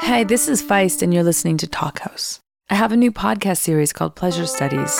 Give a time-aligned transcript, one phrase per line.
[0.00, 2.40] Hey, this is Feist, and you're listening to Talkhouse.
[2.70, 4.98] I have a new podcast series called Pleasure Studies.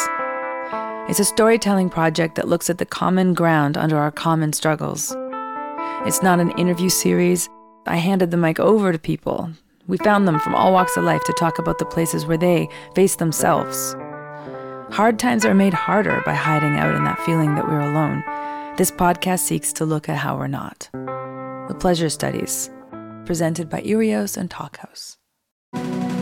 [1.08, 5.16] It's a storytelling project that looks at the common ground under our common struggles.
[6.06, 7.48] It's not an interview series.
[7.86, 9.50] I handed the mic over to people.
[9.88, 12.68] We found them from all walks of life to talk about the places where they
[12.94, 13.96] face themselves.
[14.90, 18.22] Hard times are made harder by hiding out in that feeling that we're alone.
[18.76, 20.90] This podcast seeks to look at how we're not.
[20.92, 22.70] The Pleasure Studies,
[23.30, 25.16] presented by Irios and Talkhouse.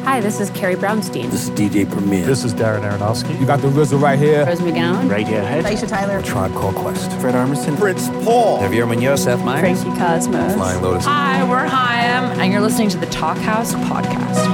[0.05, 1.31] Hi, this is Carrie Brownstein.
[1.31, 2.23] This is DJ Premier.
[2.27, 3.41] This is Darren Aronofsky.
[3.41, 4.45] You got the RZA right here.
[4.45, 5.09] Rose McGowan.
[5.09, 5.63] Radiohead.
[5.63, 6.21] Aisha Tyler.
[6.21, 7.11] Tribe Called Quest.
[7.13, 7.79] Fred Armisen.
[7.79, 8.59] Prince Paul.
[8.61, 9.23] Javier Munoz.
[9.23, 9.83] Seth Meyers.
[9.83, 10.53] Frankie Cosmos.
[10.53, 11.07] Flying Lotus.
[11.07, 14.45] Hi, we're Haim, and you're listening to the Talkhouse podcast.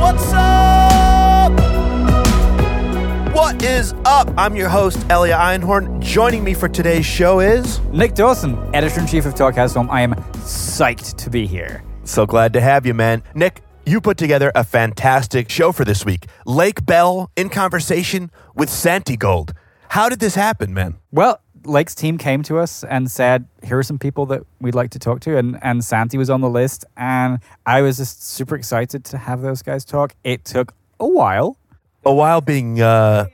[0.00, 0.73] What's up?
[3.34, 4.32] What is up?
[4.36, 5.98] I'm your host, Elia Einhorn.
[5.98, 7.80] Joining me for today's show is.
[7.86, 9.90] Nick Dawson, editor in chief of Talkhouse Film.
[9.90, 11.82] I am psyched to be here.
[12.04, 13.24] So glad to have you, man.
[13.34, 16.26] Nick, you put together a fantastic show for this week.
[16.46, 19.50] Lake Bell in conversation with Santigold.
[19.88, 20.94] How did this happen, man?
[21.10, 24.90] Well, Lake's team came to us and said, "Here are some people that we'd like
[24.90, 28.54] to talk to," and and Santi was on the list, and I was just super
[28.54, 30.14] excited to have those guys talk.
[30.22, 31.56] It took a while,
[32.06, 33.26] A while being uh,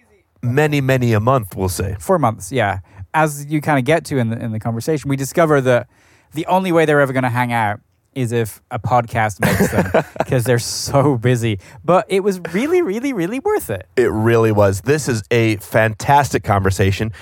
[0.43, 1.97] many, many a month, we'll say.
[1.99, 2.81] four months, yeah.
[3.13, 5.89] As you kind of get to in the in the conversation, we discover that
[6.33, 7.81] the only way they're ever going to hang out
[8.15, 11.59] is if a podcast makes them because they're so busy.
[11.85, 13.89] But it was really, really, really worth it.
[13.97, 14.83] It really was.
[14.83, 17.13] This is a fantastic conversation.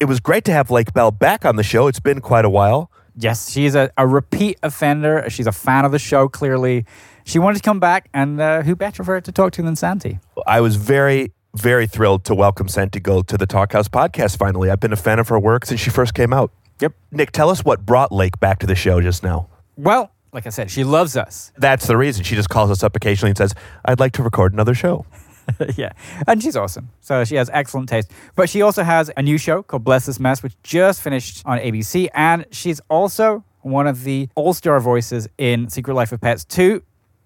[0.00, 1.86] It was great to have Lake Bell back on the show.
[1.86, 2.90] It's been quite a while.
[3.14, 5.28] Yes, she's a, a repeat offender.
[5.28, 6.86] She's a fan of the show, clearly.
[7.24, 9.76] She wanted to come back, and uh, who better for her to talk to than
[9.76, 10.18] Santi?
[10.46, 14.70] I was very, very thrilled to welcome Santigold to the Talkhouse podcast finally.
[14.70, 16.50] I've been a fan of her work since she first came out.
[16.80, 16.94] Yep.
[17.12, 19.48] Nick, tell us what brought Lake back to the show just now.
[19.76, 21.52] Well, like I said, she loves us.
[21.56, 22.24] That's the reason.
[22.24, 25.06] She just calls us up occasionally and says, I'd like to record another show.
[25.76, 25.92] yeah,
[26.26, 26.90] and she's awesome.
[27.00, 28.10] So she has excellent taste.
[28.34, 31.58] But she also has a new show called Bless This Mess, which just finished on
[31.58, 32.08] ABC.
[32.14, 36.82] And she's also one of the all star voices in Secret Life of Pets 2,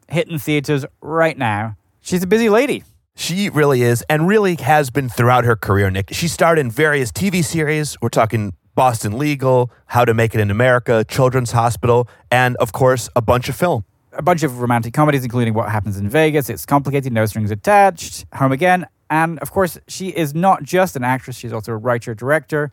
[0.09, 1.77] hitting theaters right now.
[2.01, 2.85] She's a busy lady.
[3.15, 6.11] She really is, and really has been throughout her career, Nick.
[6.13, 7.97] She starred in various TV series.
[8.03, 13.09] We're talking Boston Legal, How to Make It in America, Children's Hospital, and of course,
[13.17, 13.85] a bunch of film.
[14.13, 18.25] a bunch of romantic comedies, including What Happens in Vegas, It's Complicated, No Strings Attached,
[18.35, 18.87] Home Again.
[19.11, 22.73] And of course, she is not just an actress, she's also a writer director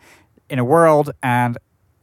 [0.50, 1.12] in a world.
[1.22, 1.58] And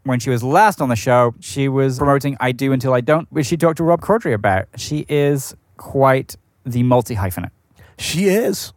[0.05, 3.31] when she was last on the show, she was promoting I Do Until I Don't,
[3.31, 4.69] which she talked to Rob Corddry about.
[4.77, 7.50] She is quite the multi hyphenate.
[7.99, 8.72] She is.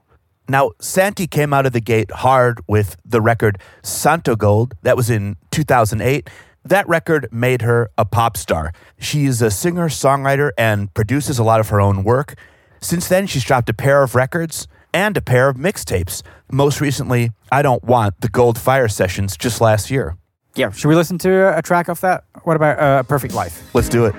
[0.50, 4.74] Now, Santi came out of the gate hard with the record Santogold.
[4.82, 6.30] That was in 2008.
[6.66, 8.74] That record made her a pop star.
[9.00, 12.36] She is a singer, songwriter, and produces a lot of her own work.
[12.82, 16.22] Since then, she's dropped a pair of records and a pair of mixtapes.
[16.52, 20.18] Most recently, I Don't Want the Gold Fire Sessions just last year.
[20.56, 22.26] Yeah, should we listen to a track off that?
[22.44, 23.74] What about uh, Perfect Life?
[23.74, 24.16] Let's do it.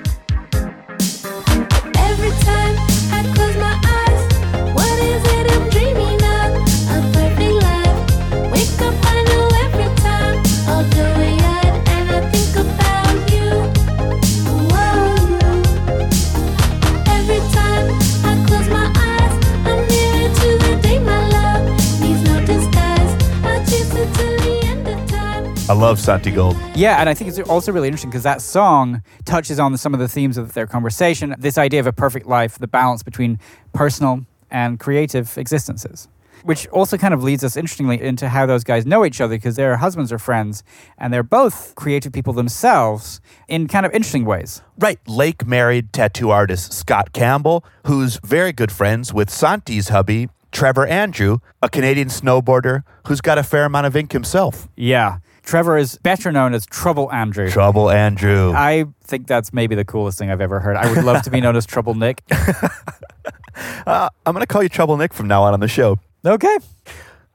[25.74, 26.56] Love Santigold.
[26.76, 30.00] Yeah, and I think it's also really interesting because that song touches on some of
[30.00, 31.34] the themes of their conversation.
[31.38, 33.38] This idea of a perfect life, the balance between
[33.72, 36.08] personal and creative existences,
[36.44, 39.56] which also kind of leads us interestingly into how those guys know each other because
[39.56, 40.62] their husbands are friends
[40.96, 44.62] and they're both creative people themselves in kind of interesting ways.
[44.78, 45.00] Right.
[45.08, 51.38] Lake married tattoo artist Scott Campbell, who's very good friends with Santi's hubby, Trevor Andrew,
[51.60, 54.68] a Canadian snowboarder who's got a fair amount of ink himself.
[54.76, 55.18] Yeah.
[55.44, 57.50] Trevor is better known as Trouble Andrew.
[57.50, 58.52] Trouble Andrew.
[58.54, 60.76] I think that's maybe the coolest thing I've ever heard.
[60.76, 62.22] I would love to be known as Trouble Nick.
[63.86, 65.98] Uh, I'm going to call you Trouble Nick from now on on the show.
[66.24, 66.58] Okay.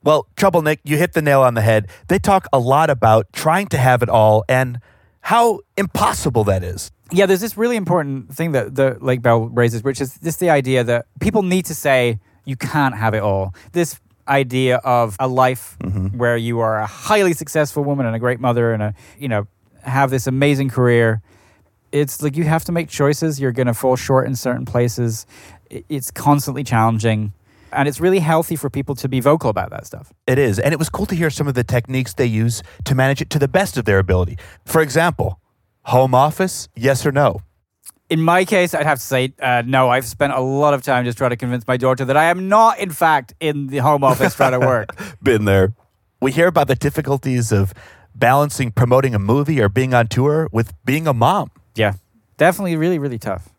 [0.03, 1.87] Well, Trouble Nick, you hit the nail on the head.
[2.07, 4.79] They talk a lot about trying to have it all and
[5.21, 6.91] how impossible that is.
[7.11, 10.49] Yeah, there's this really important thing that the Lake Bell raises, which is just the
[10.49, 13.53] idea that people need to say you can't have it all.
[13.73, 16.17] This idea of a life mm-hmm.
[16.17, 19.47] where you are a highly successful woman and a great mother and a you know
[19.83, 21.21] have this amazing career.
[21.91, 23.39] It's like you have to make choices.
[23.39, 25.25] You're going to fall short in certain places.
[25.69, 27.33] It's constantly challenging.
[27.71, 30.11] And it's really healthy for people to be vocal about that stuff.
[30.27, 30.59] It is.
[30.59, 33.29] And it was cool to hear some of the techniques they use to manage it
[33.31, 34.37] to the best of their ability.
[34.65, 35.39] For example,
[35.83, 37.41] home office, yes or no?
[38.09, 39.89] In my case, I'd have to say uh, no.
[39.89, 42.49] I've spent a lot of time just trying to convince my daughter that I am
[42.49, 44.89] not, in fact, in the home office trying to work.
[45.21, 45.73] Been there.
[46.19, 47.73] We hear about the difficulties of
[48.15, 51.51] balancing promoting a movie or being on tour with being a mom.
[51.75, 51.93] yeah,
[52.37, 53.49] definitely, really, really tough.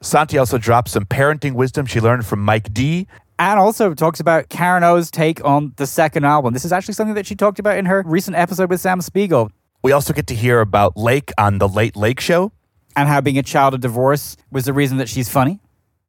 [0.00, 3.06] Santi also drops some parenting wisdom she learned from Mike D.
[3.38, 6.52] And also talks about Karen O's take on the second album.
[6.52, 9.50] This is actually something that she talked about in her recent episode with Sam Spiegel.
[9.82, 12.52] We also get to hear about Lake on the Late Lake Show,
[13.00, 15.58] and how being a child of divorce was the reason that she's funny.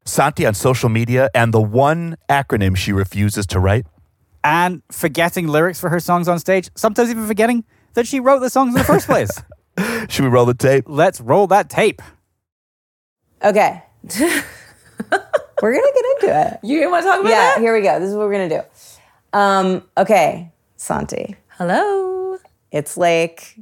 [0.03, 3.85] Santi on social media, and the one acronym she refuses to write.
[4.43, 8.49] And forgetting lyrics for her songs on stage, sometimes even forgetting that she wrote the
[8.49, 9.31] songs in the first place.
[10.09, 10.83] Should we roll the tape?
[10.87, 12.01] Let's roll that tape.
[13.41, 13.81] Okay.
[15.61, 16.59] we're gonna get into it.
[16.63, 17.59] You want to talk about Yeah, that?
[17.61, 17.99] here we go.
[18.01, 18.61] This is what we're gonna do.
[19.31, 21.37] Um, okay, Santi.
[21.57, 22.37] Hello.
[22.71, 23.57] It's Lake.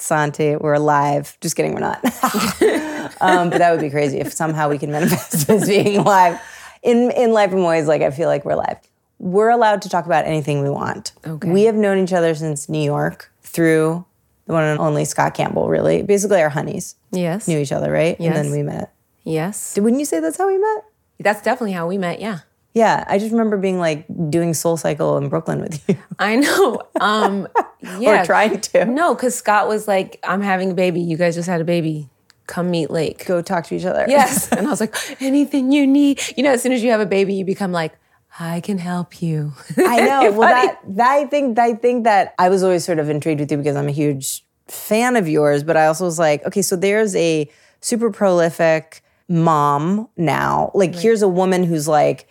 [0.00, 0.56] It's Santi.
[0.56, 1.36] We're live.
[1.42, 2.02] Just kidding, we're not.
[3.20, 6.40] um, but that would be crazy if somehow we can manifest as being live.
[6.82, 8.78] In in life, I'm always like I feel like we're live.
[9.18, 11.12] We're allowed to talk about anything we want.
[11.26, 11.50] Okay.
[11.50, 14.06] We have known each other since New York through
[14.46, 16.02] the one and only Scott Campbell, really.
[16.02, 16.96] Basically our honeys.
[17.12, 17.46] Yes.
[17.46, 18.16] Knew each other, right?
[18.18, 18.34] Yes.
[18.34, 18.94] And then we met.
[19.24, 19.78] Yes.
[19.78, 20.84] Wouldn't you say that's how we met?
[21.18, 22.22] That's definitely how we met.
[22.22, 22.38] Yeah.
[22.72, 26.80] Yeah, I just remember being like doing Soul Cycle in Brooklyn with you, I know.
[27.00, 27.48] Um,
[27.98, 28.22] yeah.
[28.22, 31.00] or trying to No, because Scott was like, I'm having a baby.
[31.00, 32.08] You guys just had a baby.
[32.46, 33.26] Come meet Lake.
[33.26, 34.06] go talk to each other.
[34.08, 34.50] Yes.
[34.52, 36.20] and I was like, anything you need.
[36.36, 37.92] You know, as soon as you have a baby, you become like,
[38.38, 39.52] I can help you.
[39.76, 40.32] I know.
[40.32, 43.50] Well, that, that I think I think that I was always sort of intrigued with
[43.50, 46.76] you because I'm a huge fan of yours, but I also was like, okay, so
[46.76, 47.50] there's a
[47.80, 50.70] super prolific mom now.
[50.74, 52.28] Like, here's a woman who's like,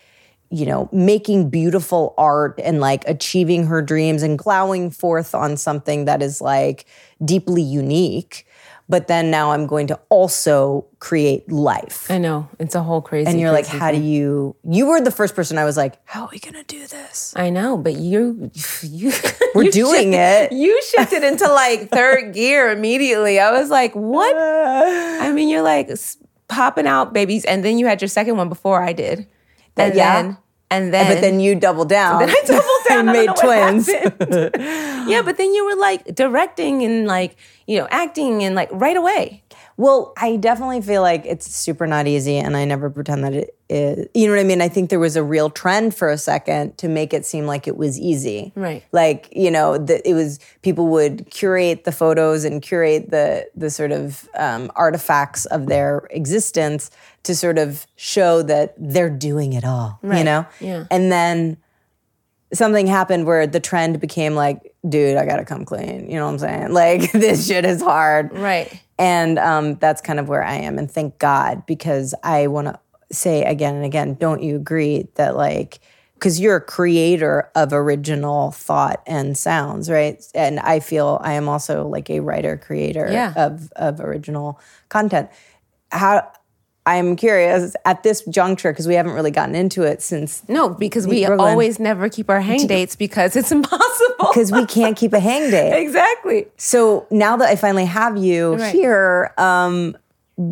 [0.51, 6.06] you know, making beautiful art and like achieving her dreams and plowing forth on something
[6.06, 6.86] that is like
[7.24, 8.46] deeply unique.
[8.88, 12.10] But then now I'm going to also create life.
[12.10, 12.50] I know.
[12.57, 13.30] It's a whole crazy.
[13.30, 14.56] And you're like, crazy how do you?
[14.68, 17.31] You were the first person I was like, how are we gonna do this?
[17.36, 18.50] I know, but you,
[18.81, 19.12] you,
[19.54, 20.57] We're you doing shifted- it.
[20.57, 23.40] You shifted into like third gear immediately.
[23.40, 24.36] I was like, what?
[24.36, 25.92] I mean, you're like
[26.48, 29.28] popping out babies, and then you had your second one before I did.
[29.80, 30.22] That- And yeah.
[30.22, 30.38] then,
[30.72, 32.20] and then, but then you doubled down.
[32.20, 33.88] then I doubled down and made twins.
[35.10, 37.36] yeah, but then you were like directing and like
[37.68, 39.44] you know acting and like right away.
[39.78, 43.56] Well, I definitely feel like it's super not easy, and I never pretend that it
[43.70, 44.08] is.
[44.14, 44.62] You know what I mean?
[44.62, 47.66] I think there was a real trend for a second to make it seem like
[47.66, 48.52] it was easy.
[48.56, 48.84] Right.
[48.92, 53.70] Like you know, that it was people would curate the photos and curate the the
[53.70, 56.92] sort of um, artifacts of their existence
[57.24, 60.00] to sort of show that they're doing it all.
[60.04, 60.45] You know?
[60.60, 60.86] Yeah.
[60.89, 61.57] And then
[62.54, 66.10] something happened where the trend became like, dude, I gotta come clean.
[66.10, 66.74] You know what I'm saying?
[66.74, 68.33] Like this shit is hard.
[68.33, 68.81] Right.
[68.98, 70.77] And um, that's kind of where I am.
[70.77, 72.80] And thank God, because I want to
[73.12, 75.80] say again and again, don't you agree that, like,
[76.16, 80.21] because you're a creator of original thought and sounds, right?
[80.36, 83.31] And I feel I am also like a writer, creator Yeah.
[83.38, 85.30] of, of original content.
[85.92, 86.30] How
[86.86, 91.06] I'm curious at this juncture, because we haven't really gotten into it since No, because
[91.06, 91.50] we Brooklyn.
[91.52, 94.16] always never keep our hang dates because it's impossible.
[94.34, 95.78] because we can't keep a hang date.
[95.80, 96.48] exactly.
[96.58, 98.74] So now that I finally have you Right.
[98.74, 99.96] here, um,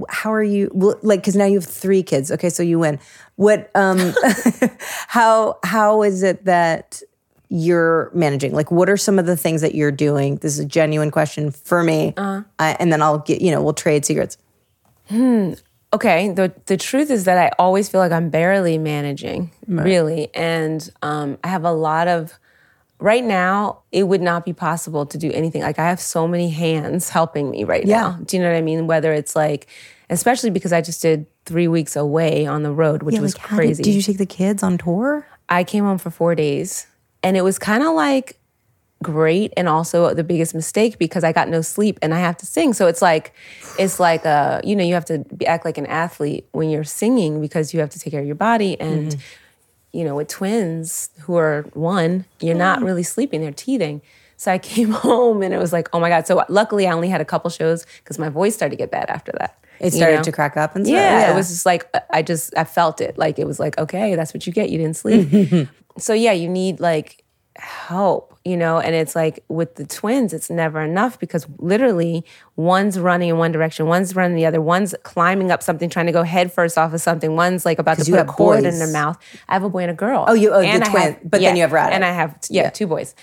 [0.10, 0.70] how are you?
[0.74, 2.30] Well, like, because now you have three kids.
[2.32, 3.00] Okay, so you win.
[3.38, 3.72] What?
[3.74, 4.14] Um,
[5.08, 7.02] how how is it that
[7.50, 8.52] you're managing?
[8.54, 10.36] Like, what are some of the things that you're doing?
[10.38, 12.44] This is a genuine question for me, Uh-huh.
[12.60, 14.38] I, and then I'll get you know we'll trade secrets.
[15.94, 20.30] Okay the the truth is that i always feel like i'm barely managing really.
[20.34, 22.34] And um, i have a lot of
[23.00, 25.62] right now it would not be possible to do anything.
[25.62, 28.02] Like i have so many hands helping me right Yeah.
[28.02, 28.20] now.
[28.26, 28.88] Do you know what i mean?
[28.88, 29.68] Whether it's like
[30.10, 33.84] especially because i just did three weeks away on the road which was like, crazy
[33.84, 35.28] Did, did you take the kids on tour?
[35.50, 36.88] I came home for four days.
[37.24, 38.38] And it was kind of like
[39.04, 42.46] great and also the biggest mistake because I got no sleep and I have to
[42.46, 42.74] sing.
[42.74, 43.34] So it's like,
[43.78, 46.84] it's like, uh, you know, you have to be, act like an athlete when you're
[46.84, 48.80] singing because you have to take care of your body.
[48.80, 49.16] And,
[49.92, 54.02] you know, with twins who are one, you're not really sleeping, they're teething.
[54.36, 56.26] So I came home and it was like, oh my God.
[56.26, 59.10] So luckily I only had a couple shows because my voice started to get bad
[59.10, 59.60] after that.
[59.80, 60.24] It you started know?
[60.24, 60.96] to crack up and stuff.
[60.96, 63.16] Yeah, it was just like I just I felt it.
[63.16, 64.72] Like it was like okay, that's what you get.
[64.72, 65.70] You didn't sleep.
[66.00, 67.24] so yeah, you need like
[67.60, 68.80] help, you know.
[68.80, 72.24] And it's like with the twins, it's never enough because literally
[72.56, 76.12] one's running in one direction, one's running the other, one's climbing up something, trying to
[76.12, 78.92] go head first off of something, one's like about to put a cord in their
[78.92, 79.18] mouth.
[79.50, 80.26] I have a boy and a girl.
[80.28, 81.92] Oh, you- oh, the And I twin- have- but then you have Radek.
[81.92, 83.16] and I have yeah, two boys.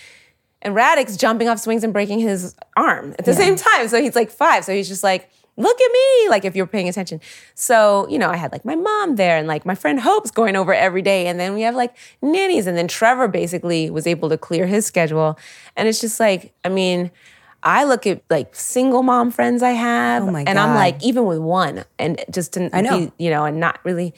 [0.63, 3.87] And Radix jumping off swings and breaking his arm at the same time.
[3.89, 4.65] So he's like five.
[4.65, 7.21] So he's just like, look at me, like if you're paying attention.
[7.55, 10.57] So, you know, I had like my mom there and like my friend Hope's going
[10.57, 11.27] over every day.
[11.27, 12.67] And then we have like nannies.
[12.67, 15.39] And then Trevor basically was able to clear his schedule.
[15.77, 17.11] And it's just like, I mean,
[17.63, 21.25] I look at like single mom friends I have, Oh my and I'm like, even
[21.25, 23.07] with one, and just to I know.
[23.07, 24.13] be, you know, and not really,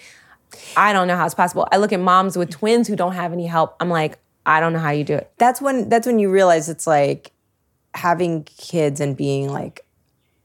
[0.76, 1.69] I don't know how it's possible.
[1.71, 3.76] I look at moms with twins who don't have any help.
[3.78, 5.31] I'm like, I don't know how you do it.
[5.38, 7.31] that's when that's when you realize it's like
[7.95, 9.86] having kids and being like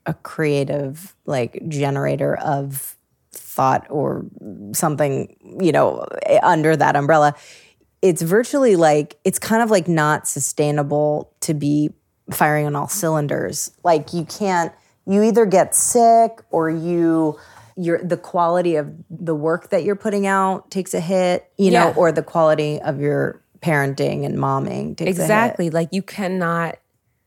[0.06, 2.96] a creative like generator of
[3.32, 4.26] thought or
[4.74, 7.36] something you know eh, under that umbrella
[8.02, 11.92] it's virtually like it's kind of like not sustainable to be
[12.32, 14.74] firing on all cylinders like you can't
[15.06, 17.38] you either get sick or you
[17.78, 21.94] your the quality of the work that you're putting out takes a hit you know
[21.96, 25.26] or the quality of your parenting and momming takes a hit.
[25.26, 25.70] Exactly.
[25.70, 26.78] Like you cannot.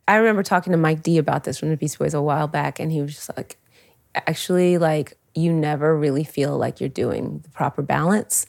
[0.06, 2.78] I remember talking to Mike D about this from the Beastie Boys a while back,
[2.78, 3.56] and he was just like,
[4.14, 8.46] actually, like you never really feel like you're doing the proper balance.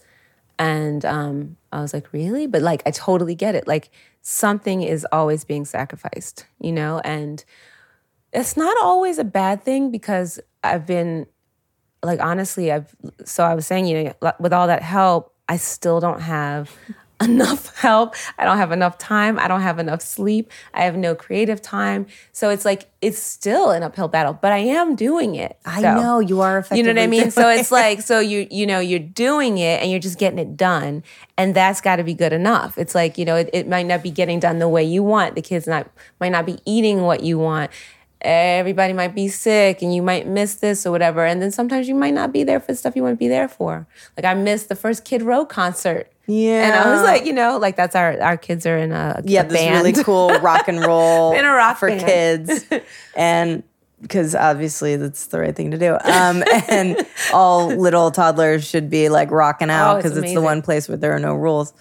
[0.59, 2.47] And um, I was like, really?
[2.47, 3.67] But like, I totally get it.
[3.67, 3.89] Like
[4.21, 7.43] something is always being sacrificed, you know, and
[8.31, 11.25] it's not always a bad thing because I've been
[12.05, 12.95] like honestly i've
[13.25, 16.71] so i was saying you know with all that help i still don't have
[17.22, 18.15] enough help.
[18.38, 19.39] I don't have enough time.
[19.39, 20.51] I don't have enough sleep.
[20.74, 22.07] I have no creative time.
[22.31, 25.93] So it's like it's still an uphill battle but i am doing it I So-
[25.95, 27.29] know you are you know what i mean?
[27.29, 30.57] So it's like so you you know you're doing it and you're just getting it
[30.57, 31.03] done
[31.38, 32.77] and that's got to be good enough.
[32.79, 35.36] It's like you know it, it might not be getting done the way you want.
[35.36, 35.88] The kids not
[36.19, 37.69] might not be eating what you want.
[38.22, 41.93] Everybody might be sick and you might miss this or whatever and then sometimes you
[41.93, 43.86] might not be there for the stuff you want to be there for.
[44.17, 47.75] Like i missed the first kid row concert and i was like you know like
[47.75, 50.84] that's our our kids are in a, yeah, a this band really cool rock and
[50.84, 52.05] roll In a rock for band.
[52.48, 52.65] kids,
[53.15, 53.63] and
[54.01, 55.94] because obviously that's the right thing to do.
[55.94, 60.41] Um, and all little toddlers should be like rocking out Oh, it's because it's, the
[60.41, 61.74] one place where there are no rules.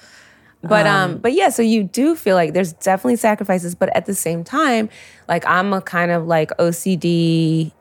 [0.62, 4.14] But um, but yeah, so you do feel like there's definitely sacrifices, but at the
[4.14, 4.88] same time,
[5.28, 7.72] like I'm a kind of like OCD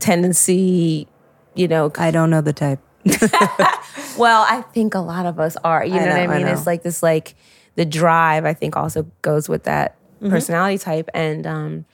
[0.00, 1.08] tendency,
[1.54, 1.90] you know.
[1.96, 2.80] I don't know the type.
[4.18, 5.84] Well, I think a lot of us are.
[5.84, 6.46] You know, I what I know, I mean?
[6.46, 7.34] It's like this, like
[7.74, 8.44] the drive.
[8.44, 10.30] I think also goes with that Mm-hmm.
[10.30, 11.84] personality type, and um,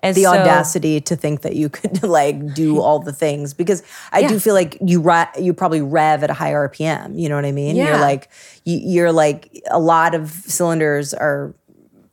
[0.00, 3.82] and the so- audacity to think that you could like do all the things because
[4.12, 5.02] I do feel like you
[5.38, 7.18] you probably rev at a high RPM.
[7.18, 7.74] You know what I mean?
[7.74, 8.28] You're like
[8.64, 11.52] you, you're like a lot of cylinders are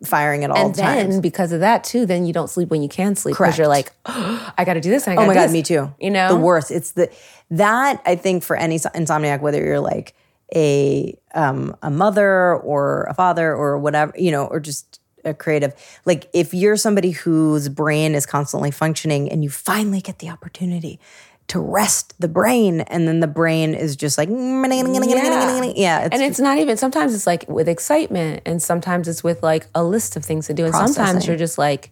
[0.04, 1.13] firing at all And times.
[1.16, 3.68] then because of that too, then you don't sleep when you can sleep because you're
[3.68, 4.54] like, Correct.
[4.58, 5.08] I got to do this.
[5.08, 5.51] I Oh gotta my do god, this.
[5.54, 5.94] me too.
[6.00, 6.70] You know, the worst.
[6.72, 7.10] It's the
[7.51, 10.13] that I think for any insomniac, whether you're like
[10.56, 15.74] a um, a mother or a father or whatever, you know, or just a creative.
[16.06, 21.00] Like if you're somebody whose brain is constantly functioning and you finally get the opportunity
[21.48, 24.30] to rest the brain, and then the brain is just like
[25.75, 29.24] yeah, yeah it's, and it's not even sometimes it's like with excitement and sometimes it's
[29.24, 31.92] with like a list of things to do and sometimes you're just like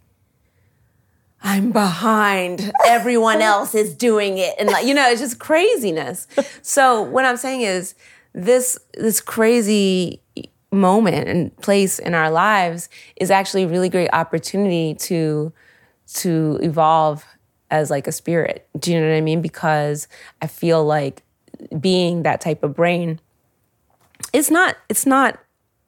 [1.42, 2.72] i'm behind.
[2.86, 4.56] Everyone else is doing it.
[4.60, 6.28] And like you know it's just craziness.
[6.62, 7.96] So what i'm saying is
[8.34, 10.22] this this crazy
[10.72, 15.54] moment and place in our lives is actually a really great opportunity to
[16.08, 17.26] to evolve
[17.76, 18.68] as like a spirit.
[18.80, 19.42] Do you know what i mean?
[19.42, 20.08] Because
[20.42, 21.24] i feel like
[21.80, 23.20] being that type of brain
[24.34, 25.40] it's not it's not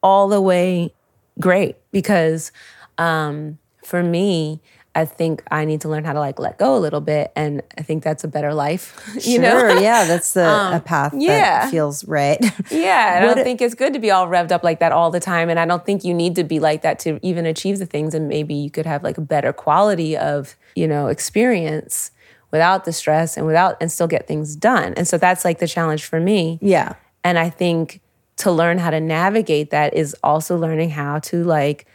[0.01, 0.93] all the way
[1.39, 2.51] great because
[2.97, 4.61] um for me
[4.97, 7.61] i think i need to learn how to like let go a little bit and
[7.77, 11.13] i think that's a better life you know sure, yeah, that's the a um, path
[11.15, 11.65] yeah.
[11.65, 12.39] that feels right.
[12.71, 15.19] yeah, I don't think it's good to be all revved up like that all the
[15.19, 15.49] time.
[15.49, 18.13] And I don't think you need to be like that to even achieve the things.
[18.13, 22.11] And maybe you could have like a better quality of, you know, experience
[22.51, 24.93] without the stress and without and still get things done.
[24.95, 26.59] And so that's like the challenge for me.
[26.61, 28.01] yeah, And I think
[28.37, 31.87] to learn how to navigate that is also learning how to like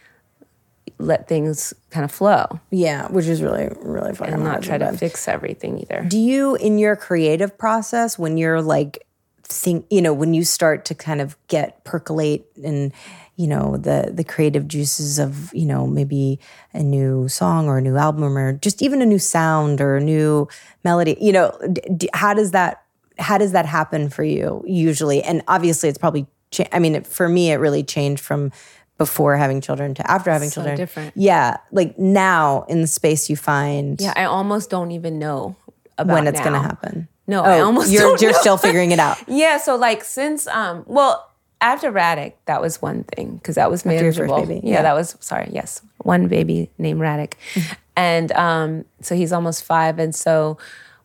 [0.99, 4.29] let things kind of flow yeah, which is really really fun.
[4.33, 6.03] and not try to fix everything either.
[6.07, 9.05] Do you, in your creative process, when you're like,
[9.43, 12.93] think, you know, when you start to kind of get percolate and,
[13.35, 16.39] you know, the the creative juices of, you know, maybe
[16.73, 20.01] a new song or a new album or just even a new sound or a
[20.01, 20.47] new
[20.83, 22.83] melody, you know, d- d- how does that
[23.19, 25.21] how does that happen for you usually?
[25.23, 26.25] And obviously, it's probably.
[26.51, 28.51] Cha- I mean, it, for me, it really changed from
[28.97, 30.77] before having children to after having So children.
[30.77, 31.13] different.
[31.15, 35.55] Yeah, like now in the space you find Yeah, I almost don't even know
[35.97, 37.07] about when it's going to happen.
[37.27, 38.37] No, I almost you're don't you're know.
[38.39, 39.17] still figuring it out.
[39.27, 41.29] Yeah, so like since um well
[41.61, 44.45] after Raddick, that was one thing because that was your first manageable.
[44.45, 44.81] baby, Yeah, yeah.
[44.81, 45.49] that was sorry.
[45.53, 47.33] Yes, one baby named Raddick,
[47.95, 49.97] And um, so he's almost five.
[49.99, 50.57] And so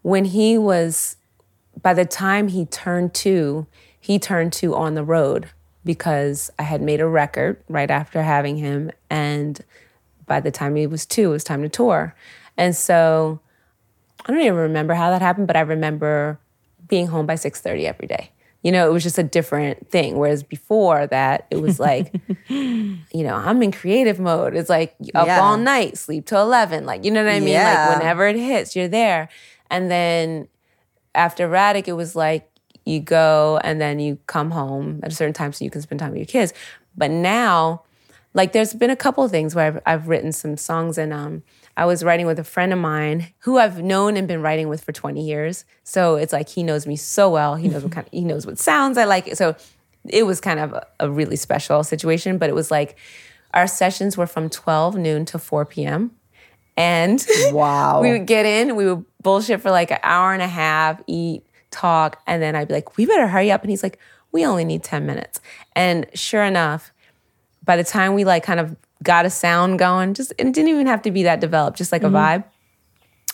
[0.02, 1.16] when he was,
[1.82, 3.66] by the time he turned two,
[4.00, 5.50] he turned two on the road
[5.84, 8.90] because I had made a record right after having him.
[9.10, 9.60] And
[10.26, 12.14] by the time he was two, it was time to tour.
[12.56, 13.40] And so
[14.26, 16.38] I don't even remember how that happened, but I remember
[16.88, 18.30] being home by 6:30 every day.
[18.62, 20.18] You know, it was just a different thing.
[20.18, 22.12] Whereas before that, it was like,
[22.48, 24.56] you know, I'm in creative mode.
[24.56, 25.40] It's like up Yeah.
[25.40, 26.84] all night, sleep till 11.
[26.84, 27.50] Like, you know what I mean?
[27.50, 27.86] Yeah.
[27.88, 29.28] Like whenever it hits, you're there.
[29.70, 30.48] And then
[31.14, 32.50] after Radic, it was like
[32.88, 36.00] you go and then you come home at a certain time so you can spend
[36.00, 36.52] time with your kids.
[36.96, 37.82] But now,
[38.34, 41.42] like there's been a couple of things where I've, I've written some songs and um,
[41.76, 44.82] I was writing with a friend of mine who I've known and been writing with
[44.84, 45.64] for 20 years.
[45.84, 47.54] So it's like he knows me so well.
[47.54, 49.34] He knows what kind of, he knows what sounds I like.
[49.36, 49.54] So
[50.08, 52.96] it was kind of a, a really special situation, but it was like
[53.54, 56.12] our sessions were from 12 noon to 4 p.m.
[56.76, 58.00] And Wow.
[58.02, 61.44] we would get in, we would bullshit for like an hour and a half, eat,
[61.70, 63.62] talk, and then I'd be like, we better hurry up.
[63.62, 63.98] And he's like,
[64.32, 65.40] we only need 10 minutes.
[65.74, 66.92] And sure enough,
[67.64, 70.86] by the time we like kind of got a sound going, just it didn't even
[70.86, 72.16] have to be that developed, just like a mm-hmm.
[72.16, 72.44] vibe.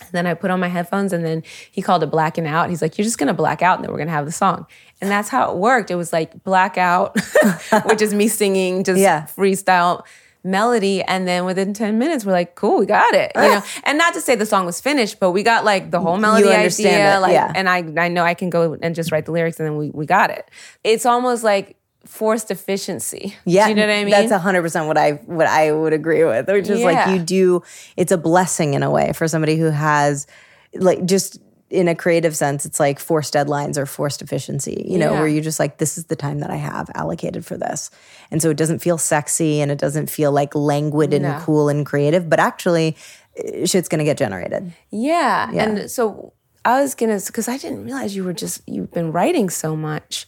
[0.00, 2.68] And then I put on my headphones and then he called it blacking out.
[2.68, 4.66] He's like, You're just gonna black out and then we're gonna have the song.
[5.00, 5.90] And that's how it worked.
[5.90, 7.16] It was like blackout,
[7.84, 9.26] which is me singing just Yeah.
[9.26, 10.04] freestyle
[10.44, 11.02] melody.
[11.02, 13.32] And then within 10 minutes, we're like, cool, we got it.
[13.34, 16.00] You know, and not to say the song was finished, but we got like the
[16.00, 17.16] whole melody understand idea.
[17.16, 17.52] it, Like yeah.
[17.54, 19.90] and I I know I can go and just write the lyrics and then we,
[19.90, 20.48] we got it.
[20.84, 23.34] It's almost like forced efficiency.
[23.46, 24.10] Yeah, Do you know what I mean?
[24.10, 26.48] That's hundred percent what I what I would agree with.
[26.48, 27.62] Which is like you do.
[27.96, 30.26] It's a blessing in a way for somebody who has,
[30.74, 31.38] like, just
[31.70, 34.84] in a creative sense, it's like forced deadlines or forced efficiency.
[34.88, 35.18] You know, Yeah.
[35.20, 37.90] where you're just like, this is the time that I have allocated for this,
[38.30, 41.38] and so it doesn't feel sexy and it doesn't feel like languid and No.
[41.40, 42.96] cool and creative, but actually,
[43.36, 44.72] eh, shit's gonna get generated.
[44.90, 45.50] Yeah.
[45.52, 45.62] Yeah.
[45.64, 46.32] And so
[46.64, 50.26] I was gonna because I didn't realize you were just you've been writing so much.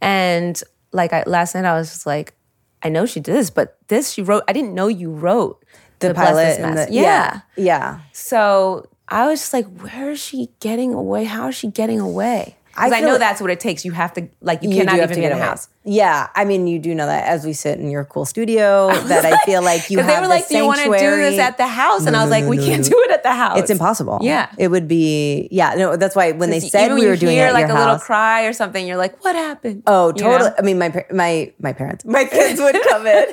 [0.00, 0.60] And
[0.92, 2.34] like I, last night I was just like,
[2.82, 4.42] I know she did this, but this she wrote.
[4.48, 5.64] I didn't know you wrote
[6.00, 6.88] The, Bless pilot This and Mess.
[6.88, 7.40] the yeah.
[7.56, 8.00] yeah.
[8.12, 11.24] So I was just like, where is she getting away?
[11.24, 12.56] How is she getting away?
[12.68, 13.84] Because I, feel know like- that's what it takes.
[13.84, 15.68] You have to like you, You cannot even be in get a house.
[15.82, 19.24] Yeah, I mean, you do know that as we sit in your cool studio, that
[19.24, 21.56] I feel like you have they were like, "Do you want to do this at
[21.56, 22.88] the house?" And I was No, like, no, "We no, can't no.
[22.90, 23.58] do it at the house.
[23.58, 24.18] It's impossible.
[24.20, 24.48] Yeah.
[24.58, 25.48] it would be.
[25.50, 27.74] Yeah, no, that's why when they said we were doing hear it at like a
[27.74, 30.30] little cry or something, you're like, "What happened?" Oh, You know?
[30.38, 30.50] totally.
[30.58, 33.26] I mean, my my my parents, my kids would come in,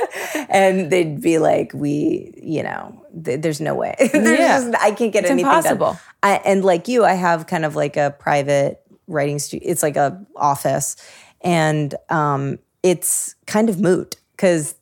[0.48, 3.94] and they'd be like, "We, you know, th- there's no way.
[4.12, 4.58] there's Yeah.
[4.60, 5.98] just I can't get It's anything done." impossible.
[6.22, 9.68] I, and like you, I have kind of like a private writing studio.
[9.70, 10.96] It's like a office,
[11.42, 14.74] and um, it's kind of moot because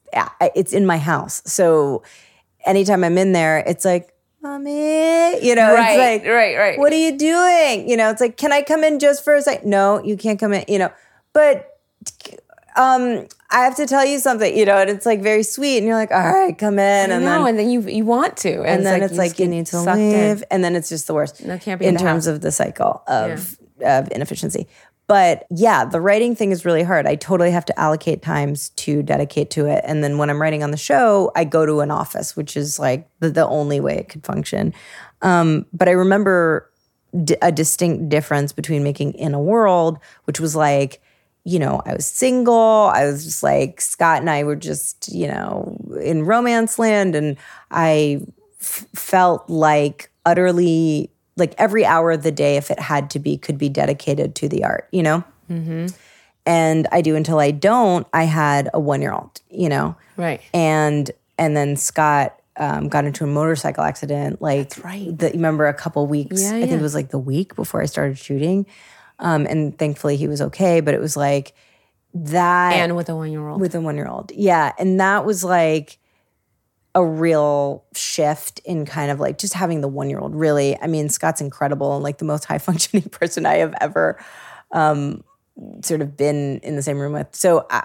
[0.55, 1.43] it's in my house.
[1.45, 2.03] So
[2.65, 4.11] anytime I'm in there, it's like.
[4.43, 6.79] Mommy, you know, Right, it's like, right, right.
[6.79, 7.89] What are you doing?
[7.89, 9.71] You know, it's like, can I come in just for a second?
[9.71, 10.67] No, you can't come in.
[10.69, 10.93] You know,
[11.33, 11.79] but
[12.77, 14.57] um, I have to tell you something.
[14.57, 17.25] You know, and it's like very sweet, and you're like, all right, come in, and
[17.25, 19.39] no, then and then you you want to, and, and then it's it's like, like
[19.39, 20.29] you need to sucked in.
[20.29, 21.41] leave, and then it's just the worst.
[21.41, 22.35] It can't be in in terms house.
[22.35, 24.67] of the cycle of of inefficiency.
[25.07, 27.07] But yeah, the writing thing is really hard.
[27.07, 30.63] I totally have to allocate times to dedicate to it, and then when I'm writing
[30.63, 33.99] on the show, I go to an office, which is like the, the only way
[33.99, 34.73] it could function.
[35.21, 36.71] Um, but I remember
[37.23, 41.03] d- a distinct difference between making in a world, which was like,
[41.45, 42.91] you know, I was single.
[42.95, 47.37] I was just like Scott and I were just, you know, in romance land, and
[47.71, 48.23] I
[48.61, 53.37] f- felt like utterly like every hour of the day, if it had to be,
[53.37, 54.89] could be dedicated to the art.
[54.93, 55.25] You know.
[56.47, 58.07] And I do until I don't.
[58.13, 60.41] I had a one year old, you know, Right.
[60.53, 64.41] and and then Scott um, got into a motorcycle accident.
[64.43, 65.19] Like, That's right.
[65.19, 66.43] The, remember a couple weeks?
[66.43, 68.67] Yeah, I think it was like the week before I started shooting,
[69.19, 70.81] um, and thankfully he was okay.
[70.81, 71.55] But it was like
[72.15, 73.61] that And with a one year old.
[73.61, 75.99] with a one year old, yeah, and that was like
[76.97, 80.35] a real shift in kind of like just having the one year old.
[80.35, 84.19] Really, I mean, Scott's incredible and like the most high functioning person I have ever
[84.71, 85.25] um,
[85.83, 87.29] sort of been in the same room with.
[87.35, 87.83] So, uh,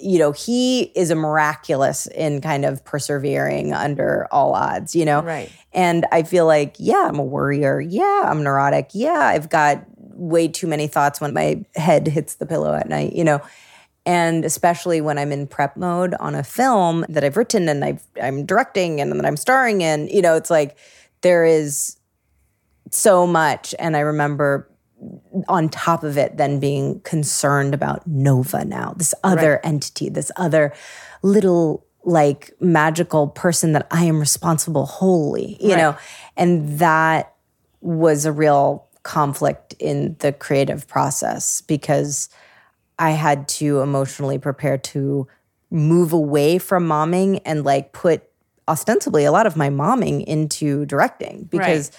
[0.00, 5.20] you know, he is a miraculous in kind of persevering under all odds, you know?
[5.22, 5.52] Right.
[5.72, 7.80] And I feel like, yeah, I'm a worrier.
[7.80, 8.90] Yeah, I'm neurotic.
[8.94, 9.84] Yeah, I've got
[10.20, 13.40] way too many thoughts when my head hits the pillow at night, you know?
[14.06, 18.02] And especially when I'm in prep mode on a film that I've written and I've,
[18.22, 20.76] I'm directing and that I'm starring in, you know, it's like
[21.22, 21.96] there is
[22.90, 23.74] so much.
[23.78, 24.70] And I remember
[25.48, 30.74] on top of it, then being concerned about Nova now, this other entity, this other
[31.22, 35.96] little like magical person that I am responsible wholly, you know?
[36.36, 37.34] And that
[37.80, 42.28] was a real conflict in the creative process because
[42.98, 45.26] I had to emotionally prepare to
[45.70, 48.22] move away from momming and like put
[48.68, 51.90] ostensibly a lot of my momming into directing because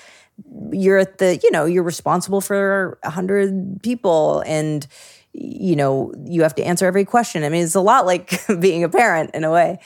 [0.72, 4.88] you're at the you know you're responsible for a hundred people and
[5.34, 7.44] you know you have to answer every question.
[7.44, 9.80] I mean it's a lot like being a parent in a way.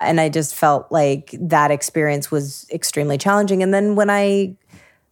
[0.00, 3.62] And i just felt like that experience was extremely challenging.
[3.62, 4.56] And then when i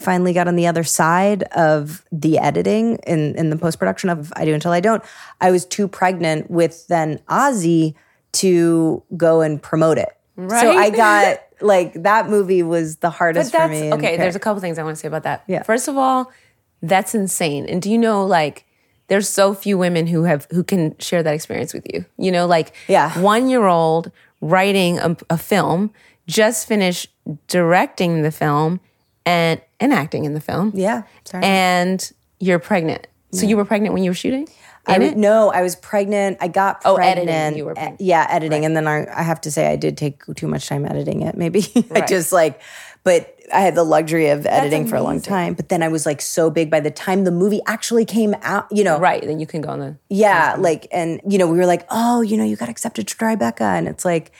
[0.00, 4.44] finally got on the other side of the editing in, in the post-production of i
[4.44, 5.02] do until i don't
[5.40, 7.94] i was too pregnant with then ozzy
[8.32, 10.60] to go and promote it Right.
[10.60, 14.16] so i got like that movie was the hardest for me okay.
[14.16, 15.44] There's a couple things I want to say about that.
[15.46, 15.62] Yeah.
[15.62, 16.32] First of all,
[16.80, 17.66] that's insane.
[17.66, 18.64] And do you know like
[19.08, 22.06] there's so few women who have who can share that experience with you.
[22.16, 23.18] You know, like Yeah.
[23.20, 24.10] one year old
[24.40, 25.92] writing a, a film,
[26.26, 27.08] just finished
[27.48, 28.80] directing the film
[29.26, 30.72] and and acting in the film.
[30.74, 31.44] yeah sorry.
[31.44, 33.06] And you're pregnant.
[33.32, 34.48] So you were pregnant when you were shooting?
[34.86, 36.38] I would no, I was pregnant.
[36.40, 37.28] I got Oh, pregnant.
[37.28, 38.00] editing, you were pregnant.
[38.00, 38.64] Yeah, editing.
[38.64, 41.36] And then I, I have to say I did take too much time editing it,
[41.36, 41.64] maybe.
[41.92, 42.60] I just like
[43.04, 45.54] but I had the luxury of editing for a long time.
[45.54, 48.66] But then I was like so big by the time the movie actually came out,
[48.70, 48.98] you know.
[48.98, 49.22] Right.
[49.22, 52.20] Then you can go on the Yeah, like and you know, we were like, "Oh,
[52.22, 54.32] you know, you got accepted to Tribeca." And it's like,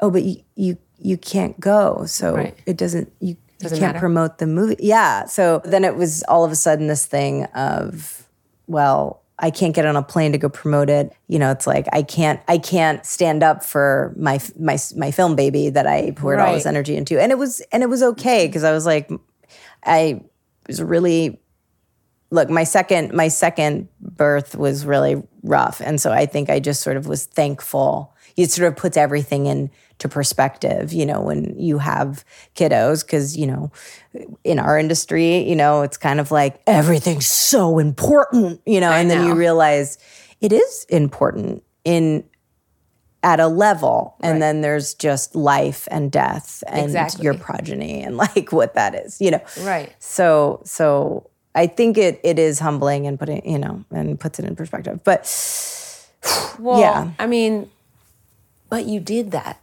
[0.00, 2.58] "Oh, but you you, you can't go." So Right.
[2.66, 4.00] it doesn't you, you Doesn't can't matter.
[4.00, 4.76] promote the movie.
[4.80, 5.24] Yeah.
[5.26, 8.28] So then it was all of a sudden this thing of,
[8.66, 11.14] well, I can't get on a plane to go promote it.
[11.28, 15.36] You know, it's like I can't I can't stand up for my my my film
[15.36, 17.20] baby that I poured all this energy into.
[17.20, 19.10] And it was and it was okay because I was like
[19.84, 20.22] I
[20.66, 21.38] was really
[22.30, 26.82] look my second my second birth was really rough and so i think i just
[26.82, 29.46] sort of was thankful it sort of puts everything
[29.98, 33.70] into perspective you know when you have kiddos because you know
[34.44, 39.10] in our industry you know it's kind of like everything's so important you know and
[39.10, 39.98] then you realize
[40.40, 42.22] it is important in
[43.22, 47.24] at a level and then there's just life and death and Exactly.
[47.24, 49.94] your progeny and like what that is you know Right.
[49.98, 54.44] so so I think it it is humbling and putting you know and puts it
[54.44, 55.00] in perspective.
[55.04, 55.24] But
[56.58, 57.10] Well, Yeah.
[57.18, 57.70] I mean,
[58.68, 59.58] but you did that.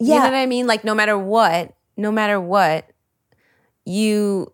[0.00, 0.66] Yeah, You know what I mean?
[0.66, 2.90] Like no matter what, no matter what,
[3.84, 4.52] you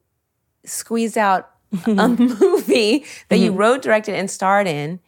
[0.64, 1.50] squeeze out
[1.86, 5.00] a movie that you wrote, directed, and starred in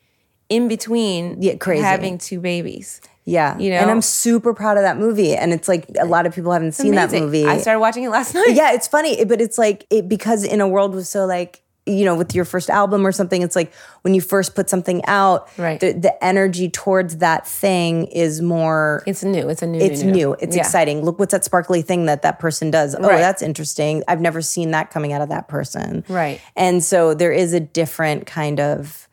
[0.49, 1.43] in between Mm-hmm.
[1.43, 1.83] Yeah, crazy.
[1.83, 3.01] having two babies.
[3.25, 3.77] yeah, you know?
[3.77, 3.91] and?
[3.91, 5.35] I'm super proud of that movie.
[5.35, 7.45] And it's like a lot of people haven't seen that movie.
[7.45, 8.53] I started watching it last night.
[8.53, 12.05] yeah, it's funny, but it's like it because in a world was so like you
[12.05, 13.73] know with your first album or something it's like
[14.03, 15.81] when you first put something out Right.
[15.81, 19.49] the, the energy towards that thing is more It's new.
[19.49, 19.81] It's a new.
[19.81, 20.35] it's new.
[20.41, 20.63] It's Yeah.
[20.63, 21.05] exciting.
[21.05, 22.95] Look what's that sparkly thing that that person does.
[22.95, 23.19] Oh, Right.
[23.19, 24.03] that's interesting.
[24.07, 26.05] I've never seen that coming out of that person.
[26.09, 26.41] Right.
[26.57, 29.09] And so there is a different kind of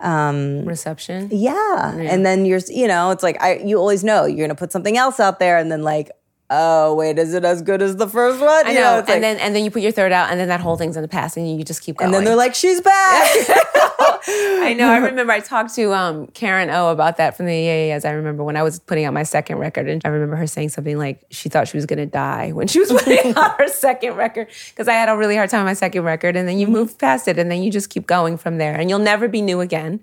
[0.00, 1.28] um reception.
[1.32, 1.94] yeah.
[1.96, 4.70] And then you're you know, it's like I you always know you're going to put
[4.72, 6.10] something else out there and then like
[6.50, 8.66] oh, wait, is it as good as the first one?
[8.66, 8.98] I You know.
[8.98, 10.96] and like- then and then you put your third out, and then that whole thing's
[10.96, 12.06] in the past, and you just keep going.
[12.06, 12.94] and then they're like she's back.
[14.28, 14.88] I know.
[14.88, 18.04] I remember I talked to um, Karen O about that from the Yeah Yeah Yeahs.
[18.04, 20.70] I remember when I was putting out my second record, and I remember her saying
[20.70, 23.68] something like she thought she was going to die when she was putting out her
[23.68, 26.58] second record because I had a really hard time on my second record, and then
[26.58, 29.28] you move past it, and then you just keep going from there, and you'll never
[29.28, 30.00] be new again.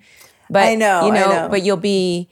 [0.49, 1.47] But I know, you know, know.
[1.49, 2.29] but you'll be.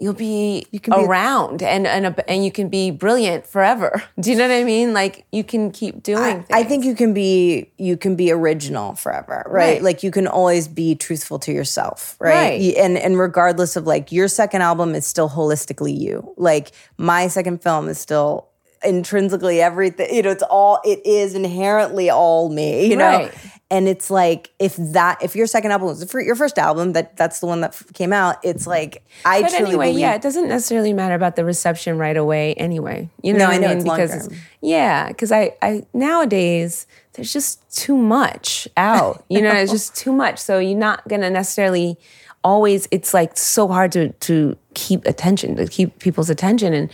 [0.00, 4.02] You'll be, can be- around and and a, and you can be brilliant forever.
[4.20, 4.94] Do you know what I mean?
[4.94, 6.22] Like you can keep doing.
[6.22, 6.46] I, things.
[6.50, 9.74] I think you can be you can be original forever, right?
[9.74, 9.82] Right.
[9.82, 12.32] Like you can always be truthful to yourself, right?
[12.32, 12.74] Right.
[12.76, 16.32] And and regardless of like your second album is still holistically you.
[16.38, 18.48] Like my second film is still
[18.82, 20.14] intrinsically everything.
[20.14, 22.86] You know, it's all it is inherently all me.
[22.86, 23.18] You know.
[23.18, 23.34] Right.
[23.72, 27.38] And it's like if that if your second album was your first album that that's
[27.38, 30.48] the one that came out, it's like I But truly anyway, believe yeah, it doesn't
[30.48, 32.54] necessarily matter about the reception right away.
[32.54, 33.76] Anyway, you know No, what I know, mean?
[33.78, 34.36] it's because term.
[34.60, 39.24] yeah, because I, I nowadays there's just too much out.
[39.28, 40.38] You know, it's just too much.
[40.40, 41.96] So you're not gonna necessarily
[42.42, 42.88] always.
[42.90, 46.90] It's like so hard to to keep attention, to keep people's attention, and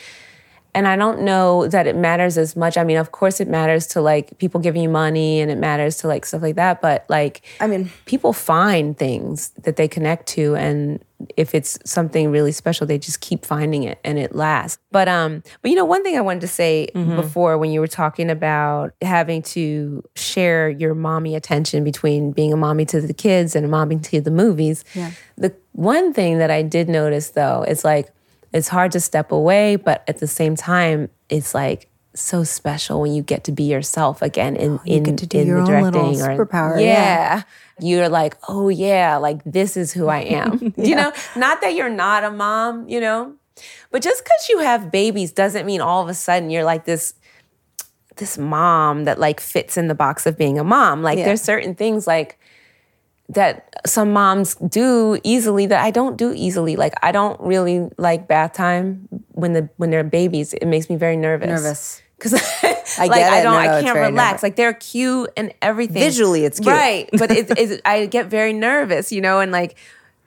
[0.77, 2.77] and I don't know that it matters as much.
[2.77, 5.97] I mean, of course, it matters to like people giving you money, and it matters
[5.99, 6.83] to like stuff like that.
[6.83, 11.03] But like, I mean- people find things that they connect to and
[11.37, 15.43] if it's something really special they just keep finding it and it lasts but um
[15.63, 18.93] but you know one thing i wanted to say before when you were talking about
[19.01, 23.69] having to share your mommy attention between being a mommy to the kids and a
[23.69, 25.11] mommy to the movies yeah.
[25.37, 28.11] the one thing that i did notice though is like
[28.57, 33.13] it's hard to step away, but at the same time, it's like so special when
[33.13, 35.77] you get to be yourself again in oh, in, get to do in your the
[35.77, 36.85] own little directing or superpower, Yeah.
[36.85, 37.43] yeah.
[37.79, 40.73] You're like, oh yeah, like this is who I am.
[40.79, 43.35] You know, not that you're not a mom, you know,
[43.91, 47.15] but just because you have babies doesn't mean all of a sudden you're like this
[48.17, 51.03] this mom that like fits in the box of being a mom.
[51.03, 51.27] Like Yeah.
[51.27, 52.39] there's certain things like
[53.29, 56.77] that some moms do easily that I don't do easily.
[56.77, 60.55] Like I don't really like bath time when the when they're babies.
[60.55, 61.49] It makes me very nervous.
[61.49, 62.03] Nervous.
[62.17, 62.35] Because
[62.99, 64.15] I like I don't no, I can't relax.
[64.15, 64.43] nervous.
[64.43, 66.03] Like they're cute and everything.
[66.03, 66.73] Visually, it's cute.
[66.73, 67.09] Right.
[67.13, 69.77] But it, it, I get very nervous, you know, and like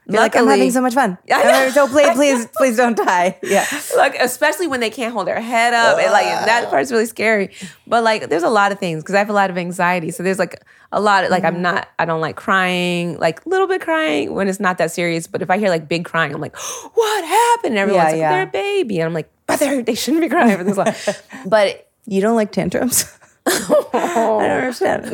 [0.10, 1.17] You're like, I'm having so much fun.
[1.28, 1.52] Yeah, I'm yeah.
[1.60, 3.38] having- so please, please, please don't die.
[3.43, 3.65] Yeah.
[3.98, 7.52] like especially when they can't hold their head up and like that part's really scary
[7.88, 10.22] but like there's a lot of things because i have a lot of anxiety so
[10.24, 11.56] there's like a lot of like Mm-hmm.
[11.58, 14.91] i'm not i don't like crying like a little bit crying when it's not that
[14.91, 16.56] serious but if i hear like big crying i'm like
[16.93, 18.32] what happened and everyone's Yeah, like yeah.
[18.32, 20.93] they're a baby and i'm like but they're, they shouldn't be crying for this long
[21.50, 23.06] but You don't like tantrums?
[23.45, 25.06] I don't understand.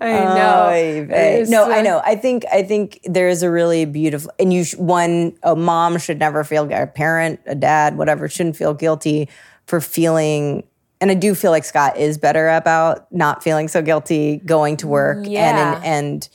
[0.00, 2.00] I know Oy No, I know.
[2.04, 5.98] I think I think there is a really beautiful, and you sh- one a mom
[5.98, 9.28] should never feel a parent, a dad, whatever shouldn't feel guilty
[9.66, 10.64] for feeling.
[11.02, 14.86] And I do feel like Scott is better about not feeling so guilty going to
[14.86, 15.76] work Yeah.
[15.76, 16.28] and and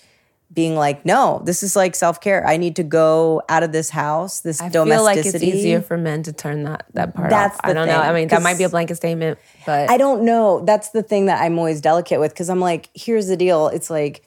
[0.55, 2.47] being like, no, this is like self care.
[2.47, 4.39] I need to go out of this house.
[4.39, 4.95] This I domesticity.
[4.95, 7.61] feel like it's easier for men to turn that that part That's off.
[7.63, 7.99] I don't know.
[7.99, 10.61] I mean, that might be a blanket statement, but I don't know.
[10.65, 13.67] That's the thing that I'm always delicate with because I'm like, here's the deal.
[13.67, 14.23] It's like,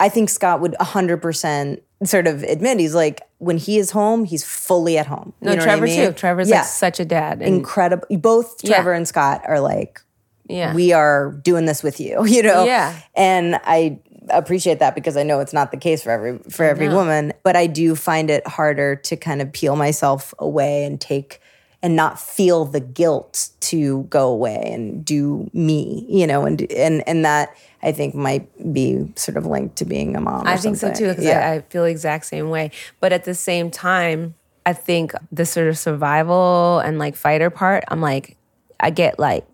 [0.00, 4.44] I think Scott would 100% sort of admit he's like, when he is home, he's
[4.44, 5.32] fully at home.
[5.40, 6.06] no, You know what I Trevor mean?
[6.06, 6.12] too.
[6.12, 6.58] Trevor's yeah.
[6.58, 7.42] like such a dad.
[7.42, 8.06] And incredible.
[8.18, 8.74] Both Yeah.
[8.76, 10.00] Trevor and Scott are like,
[10.48, 10.72] yeah.
[10.74, 12.64] we are doing this with you, you know?
[12.64, 12.96] Yeah.
[13.16, 13.98] And I
[14.30, 17.56] appreciate that because I know it's not the case for every for every woman, but
[17.56, 21.40] I do find it harder to kind of peel myself away and take
[21.82, 27.06] and not feel the guilt to go away and do me, you know, and and
[27.06, 30.46] and that I think might be sort of linked to being a mom.
[30.46, 32.72] I think so too, because I, I feel the exact same way.
[33.00, 34.34] But at the same time,
[34.66, 38.36] I think the sort of survival and like fighter part, I'm like,
[38.80, 39.46] I get like,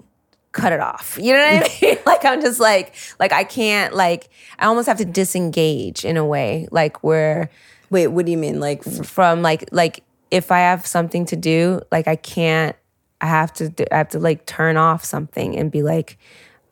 [0.54, 1.18] cut it off.
[1.20, 1.98] You know what I mean?
[2.06, 6.24] like I'm just like, like I can't like, I almost have to disengage in a
[6.24, 7.50] way, like where
[7.90, 8.58] Wait, what do you mean?
[8.58, 12.74] Like, f- from like like if I have something to do, like I can't.
[13.20, 13.72] I have to.
[13.94, 16.18] I have to like turn off something and be like,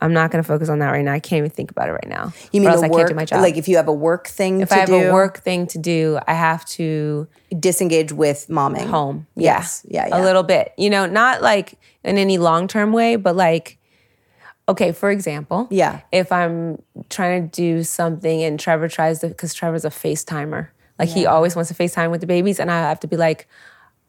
[0.03, 1.13] I'm not going to focus on that right now.
[1.13, 2.33] I can't even think about it right now.
[2.51, 2.97] you Or mean else the I work?
[2.99, 3.41] can't do my job.
[3.41, 5.65] Like, if you have a work thing if to I have do, a work thing
[5.67, 9.27] to do, I have to disengage with momming home.
[9.35, 10.17] Yes, yeah, yeah.
[10.17, 10.73] A little bit.
[10.77, 13.77] You know, not like in any long term way, but like,
[14.67, 16.01] okay, for example, Yeah.
[16.11, 20.67] if I'm trying to do something and Trevor tries to, because Trevor's a FaceTimer.
[20.99, 23.47] Like he always wants to FaceTime with the babies, and I have to be like,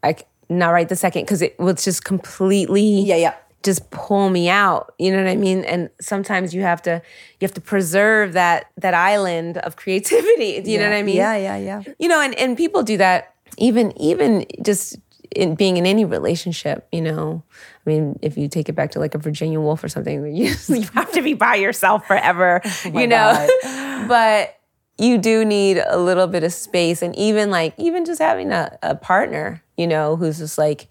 [0.02, 0.16] I
[0.48, 3.34] not right the second because it was just completely Yeah, yeah.
[3.64, 4.94] Just pull me out.
[4.98, 5.64] You know what I mean?
[5.64, 7.02] And sometimes you have to
[7.40, 10.62] you have to preserve that that island of creativity.
[10.64, 11.16] You know what I mean?
[11.16, 11.82] Yeah, yeah, yeah.
[11.98, 14.96] you know and, and people do that even even just
[15.34, 18.98] in being in any relationship you know i mean if you take it back to
[18.98, 22.98] like a virginia woolf or something you, you have to be by yourself forever oh
[22.98, 23.48] you know
[24.08, 24.58] but
[24.96, 28.78] you do need a little bit of space and even like even just having a,
[28.82, 30.88] a partner you know who's just like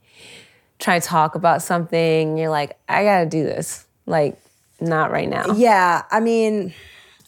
[0.80, 4.38] trying to talk about something you're like i gotta do this like
[4.82, 6.74] not right now Yeah, I mean,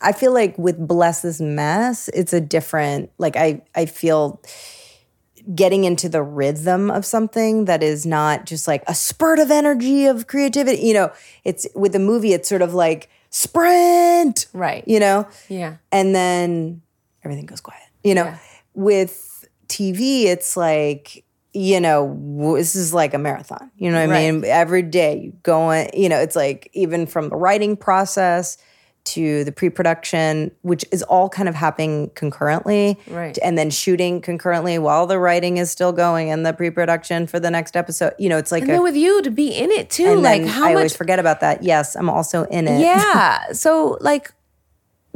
[0.02, 4.42] I feel like with Bless This Mess, it's a different, like, I, I feel
[5.54, 10.06] getting into the rhythm of something that is not just like a spurt of energy
[10.06, 10.82] of creativity.
[10.82, 11.12] You know,
[11.46, 14.84] it's with the movie, it's sort of like sprint, Right.
[14.88, 15.28] You know?
[15.48, 16.82] yeah And then
[17.24, 17.84] everything goes quiet.
[18.04, 18.34] You know,
[18.74, 21.24] with TV, it's like,
[21.56, 23.72] you know, this is like a marathon.
[23.78, 24.44] You know what I mean?
[24.44, 28.58] Every day you going, you know, it's like even from the writing process
[29.06, 33.00] to the pre-production, which is all kind of happening concurrently.
[33.08, 33.38] Right.
[33.42, 37.52] And then shooting concurrently while the writing is still going and the pre-production for the
[37.52, 38.14] next episode.
[38.20, 40.44] You know, it's like and a, then with you to be in it too like
[40.44, 41.64] how I much always forget about that.
[41.64, 42.82] Yes, I'm also in it.
[42.82, 43.44] Yeah.
[43.54, 44.32] So like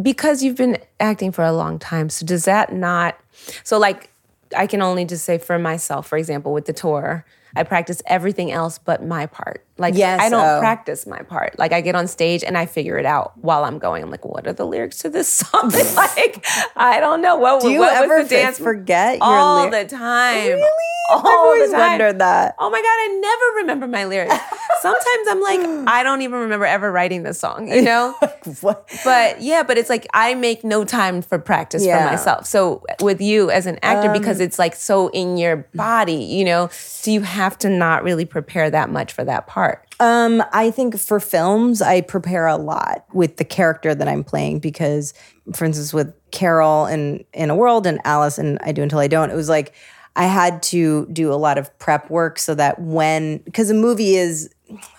[0.02, 3.19] because you've been acting for a long time, so does that not
[3.63, 4.09] so like
[4.56, 8.52] I can only just say for myself, for example, with the tour, I practice everything
[8.52, 9.66] else but my part.
[9.80, 10.60] Like Yes, I don't oh.
[10.60, 11.58] practice my part.
[11.58, 14.04] Like I get on stage and I figure it out while I'm going.
[14.04, 15.72] I'm like, what are the lyrics to this song?
[15.96, 17.38] like I don't know.
[17.38, 20.46] What, Do you what ever was the dance forget your all the time?
[20.46, 20.65] Really?
[21.10, 22.56] All I've always wondered that.
[22.60, 24.36] Oh my god, I never remember my lyrics.
[24.82, 28.15] sometimes I'm like, I don't even remember ever writing this song, you know?
[28.62, 28.89] What?
[29.04, 31.98] But yeah, but it's like I make no time for practice Yeah.
[31.98, 32.46] Um, for myself.
[32.46, 36.70] So with you as an actor, because it's like so in your body, you know,
[37.04, 39.69] do you have to not really prepare that much for that part?
[40.00, 44.60] Um, I think for films, I prepare a lot with the character that I'm playing
[44.60, 45.14] because,
[45.54, 49.08] for instance, with Carol in in a world and Alice and I do until I
[49.08, 49.74] don't, it was like
[50.16, 54.16] I had to do a lot of prep work so that when because a movie
[54.16, 54.50] is,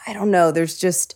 [0.06, 1.14] I don't know, there's just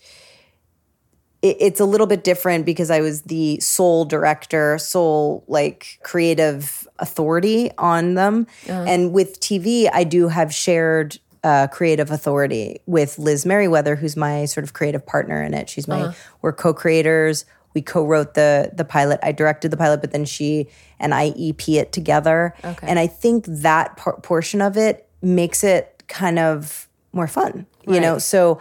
[1.45, 6.88] it, it's a little bit different because I was the sole director, sole like creative
[6.99, 8.47] authority on them.
[8.87, 14.46] And with TV, I do have shared uh, creative authority with Liz Meriwether, who's my
[14.46, 15.68] sort of creative partner in it.
[15.68, 16.00] She's my
[16.42, 17.44] we're co-creators.
[17.74, 19.20] We co-wrote the the pilot.
[19.22, 22.54] I directed the pilot, but then she and I EP it together.
[22.88, 28.00] And I think that por- portion of it makes it kind of more fun, you
[28.00, 28.18] know.
[28.18, 28.61] So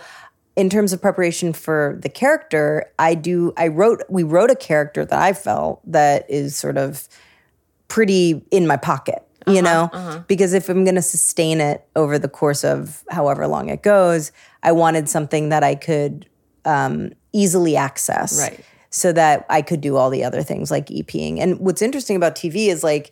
[0.55, 5.05] in terms of preparation for the character, I do I wrote we wrote a character
[5.05, 7.07] that I felt that is sort of
[7.87, 10.23] pretty in my pocket, you know?
[10.27, 14.31] Because if I'm going to sustain it over the course of however long it goes,
[14.61, 16.27] I wanted something that I could
[16.65, 18.39] um, easily access.
[18.39, 18.59] Right.
[18.89, 21.39] So that I could do all the other things like EPing.
[21.39, 23.11] And what's interesting about TV is like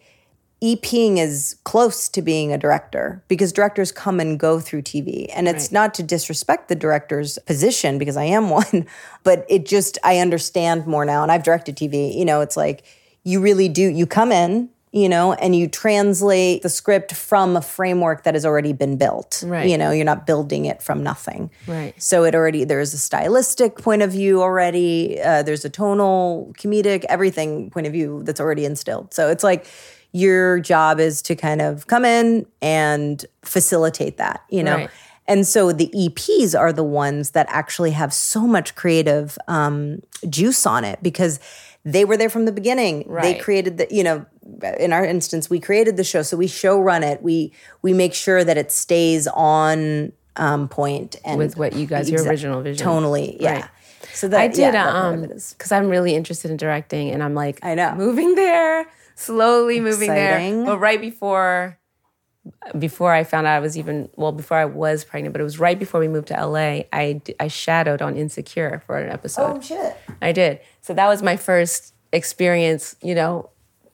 [0.62, 5.28] EPing is close to being a director because directors come and go through TV.
[5.34, 8.86] And it's not to disrespect the director's position because I am one,
[9.24, 11.24] but it just, I understand more now.
[11.24, 12.15] And I've directed TV.
[12.15, 12.84] You know, it's like
[13.24, 17.62] you really do, you come in, you know, and you translate the script from a
[17.62, 19.41] framework that has already been built.
[19.45, 19.69] Right.
[19.69, 21.49] You know, you're not building it from nothing.
[21.65, 21.93] Right.
[22.01, 25.21] So it already there's a stylistic point of view already.
[25.21, 29.13] Uh, there's a tonal, comedic, everything point of view that's already instilled.
[29.13, 29.65] So it's like
[30.12, 34.43] your job is to kind of come in and facilitate that.
[34.49, 34.75] You know.
[34.75, 34.89] Right.
[35.27, 40.65] And so the EPs are the ones that actually have so much creative um, juice
[40.65, 41.39] on it because
[41.84, 43.12] they were there from the beginning.
[43.22, 44.26] They created the, you know,
[44.80, 47.22] in our instance, we created the show, so we show run it.
[47.24, 52.10] We we make sure that it stays on um, point and With what you guys,
[52.10, 52.86] your original vision.
[52.88, 53.54] tonally, yeah.
[53.54, 53.65] Right.
[54.13, 57.10] So that I did yeah, that part of um because I'm really interested in directing,
[57.12, 57.94] and I'm like, I know.
[57.96, 60.58] moving there, slowly moving Exciting.
[60.58, 60.65] there.
[60.65, 61.78] But right before,
[62.77, 65.60] before I found out I was even well, before I was pregnant, but it was
[65.60, 66.82] right before we moved to LA.
[66.91, 69.58] I I shadowed on Insecure for an episode.
[69.58, 69.95] Oh shit!
[70.21, 70.60] I did.
[70.82, 72.95] So that was my first experience.
[73.01, 73.49] You know,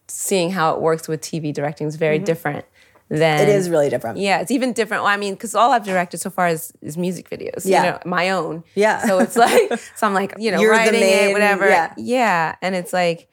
[0.08, 2.66] seeing how it works with TV directing is very different
[3.10, 3.50] than Mm-hmm.
[3.50, 4.18] It is really different.
[4.18, 5.04] yeah, it's even different.
[5.04, 7.66] Well, I mean, because all I've directed so far is, is music videos.
[7.66, 7.84] Yeah.
[7.86, 8.66] You know, my own.
[8.76, 9.06] Yeah.
[9.08, 11.70] So it's like, so I'm like, you know, You're writing main- it, whatever.
[11.70, 11.94] yeah.
[11.98, 12.56] Yeah.
[12.62, 13.30] And it's like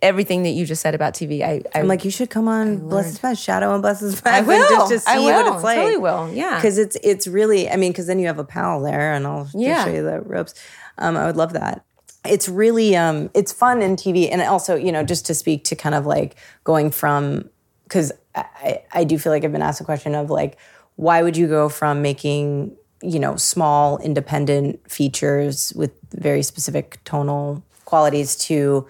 [0.00, 1.42] everything that you just said about TV.
[1.42, 4.22] I, I I'm like, you should come on Bless This Mess, Shadow and Bless This
[4.24, 4.34] Mess.
[4.34, 4.68] I will.
[4.88, 5.76] just to see I what it's like.
[5.78, 6.32] Totally will.
[6.32, 6.56] Yeah.
[6.56, 7.68] because it's it's really.
[7.68, 9.84] I mean, because then you have a pal there, and I'll just Yeah.
[9.84, 10.54] show you the ropes.
[10.98, 11.84] Um, I would love that.
[12.24, 15.76] It's really um, it's fun in TV, and also you know just to speak to
[15.76, 17.48] kind of like going from
[17.84, 20.56] because I, I do feel like I've been asked a question of like
[20.96, 27.62] why would you go from making you know small independent features with very specific tonal
[27.84, 28.86] qualities to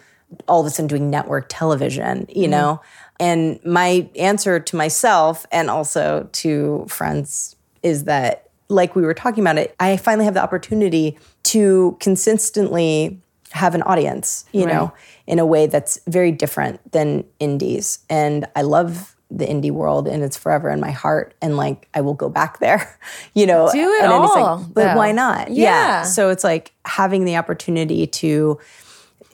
[0.49, 2.53] all of a sudden doing network television you mm-hmm.
[2.53, 2.81] know
[3.21, 9.43] and my answer to myself and also to friends is that like we were talking
[9.43, 14.93] about it i finally have the opportunity to consistently have an audience you know
[15.27, 20.23] in a way that's very different than indies and i love the indie world and
[20.23, 22.99] it's forever in my heart and like i will go back there
[23.35, 24.43] you know Do it at any second.
[24.43, 24.97] all, but though.
[24.97, 26.03] why not Yeah.
[26.03, 28.59] so it's like having the opportunity to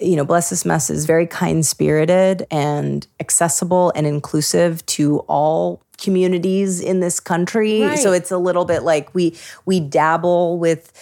[0.01, 5.83] you know, Bless This Mess is very kind spirited and accessible and inclusive to all
[5.99, 7.83] communities in this country.
[7.83, 7.99] Right.
[7.99, 10.93] So it's a little bit like we we dabble with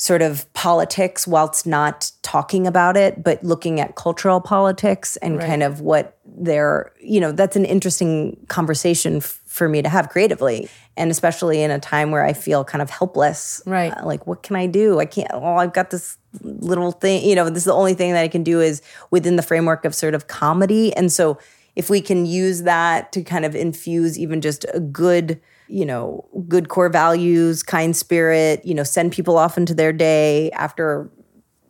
[0.00, 5.62] sort of politics whilst not talking about it, but looking at cultural politics and kind
[5.62, 10.70] of what they're, you know, that's an interesting conversation f- for me to have creatively.
[10.96, 13.62] And especially in a time where I feel kind of helpless.
[13.66, 13.92] Right.
[13.92, 15.00] Uh, like, what can I do?
[15.00, 18.12] I can't, well, I've got this little thing, you know, this is the only thing
[18.12, 20.94] that I can do is within the framework of sort of comedy.
[20.94, 21.38] And so
[21.76, 26.26] if we can use that to kind of infuse even just a good, you know,
[26.48, 31.10] good core values, kind spirit, you know, send people off into their day after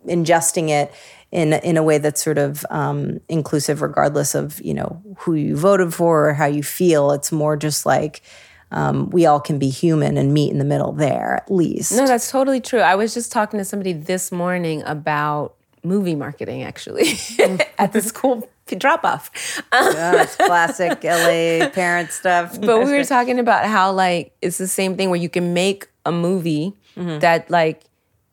[0.07, 0.93] ingesting it
[1.31, 5.57] in in a way that's sort of um, inclusive, regardless of you know who you
[5.57, 7.13] voted for or how you feel.
[7.13, 8.23] It's more just like
[8.71, 11.93] um, we all can be human and meet in the middle there at least.
[11.93, 12.81] No, that's totally true.
[12.81, 17.19] I was just talking to somebody this morning about movie marketing, actually,
[17.79, 18.49] at the school
[18.79, 19.31] drop off.
[19.73, 22.61] That's classic LA parent stuff.
[22.61, 25.89] but we were talking about how like it's the same thing where you can make
[26.07, 27.83] a movie that like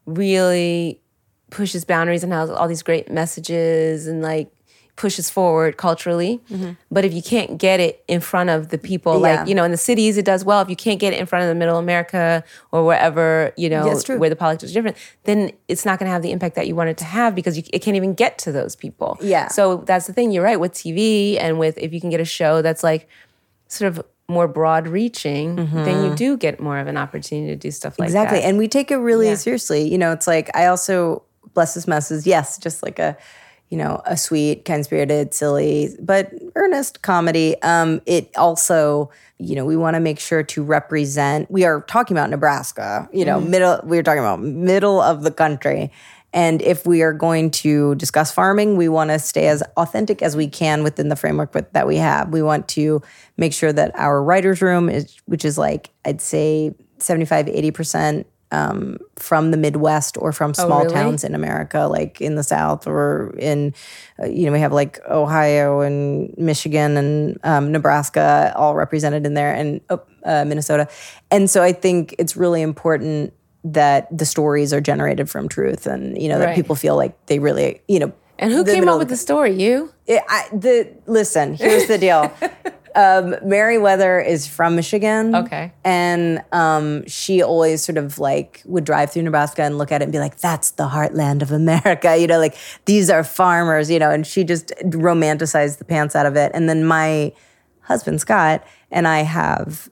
[0.05, 1.01] really
[1.49, 4.51] pushes boundaries and has all these great messages and like
[4.97, 6.41] pushes forward culturally.
[6.91, 9.19] But if you can't get it in front of the people, Yeah.
[9.39, 10.59] like, you know, in the cities, it does well.
[10.61, 12.43] If you can't get it in front of the middle America
[12.73, 13.83] or wherever, you know,
[14.17, 16.75] where the politics are different, then it's not going to have the impact that you
[16.75, 19.17] want it to have because you, it can't even get to those people.
[19.21, 19.47] Yeah.
[19.47, 20.31] So that's the thing.
[20.31, 23.07] You're right with TV and with if you can get a show that's like
[23.67, 27.71] sort of more broad reaching, then you do get more of an opportunity to do
[27.71, 28.17] stuff like Mm-hmm.
[28.17, 28.41] exactly.
[28.41, 29.35] And we take it really Yeah.
[29.35, 29.89] seriously.
[29.89, 31.21] You know, it's like I also
[31.53, 32.25] bless this message.
[32.27, 33.15] Yes, just like a
[33.70, 37.61] you know a sweet, kind spirited, silly, but earnest comedy.
[37.61, 41.49] Um, it also you know we want to make sure to represent.
[41.51, 43.09] We are talking about Nebraska.
[43.11, 43.80] You know, middle.
[43.84, 45.91] We are talking about middle of the country.
[46.34, 50.36] And if we are going to discuss farming, we want to stay as authentic as
[50.36, 52.30] we can within the framework with, that we have.
[52.30, 53.01] We want to
[53.38, 58.97] make sure that our writer's room is, which is like, I'd say 75, 80% um,
[59.15, 60.93] from the Midwest or from small really?
[60.93, 63.73] towns in America, like in the South or in,
[64.21, 69.33] uh, you know, we have like Ohio and Michigan and um, Nebraska all represented in
[69.33, 70.87] there and oh, uh, Minnesota.
[71.29, 73.33] And so I think it's really important
[73.63, 76.55] that the stories are generated from truth and, you know, that Right.
[76.55, 79.51] people feel like they really, you know, and who came up with the story?
[79.53, 79.91] You?
[80.05, 81.55] it, I, the listen.
[81.55, 82.31] Here's the deal.
[82.97, 85.35] um, Meriwether is from Michigan.
[85.35, 85.71] Okay.
[85.85, 90.05] and um, she always sort of like would drive through Nebraska and look at it
[90.05, 93.91] and be like, "That's the heartland of America." You know, like these are farmers.
[93.91, 96.51] You know, and she just romanticized the pants out of it.
[96.55, 97.31] And then my
[97.81, 99.89] husband Scott and I have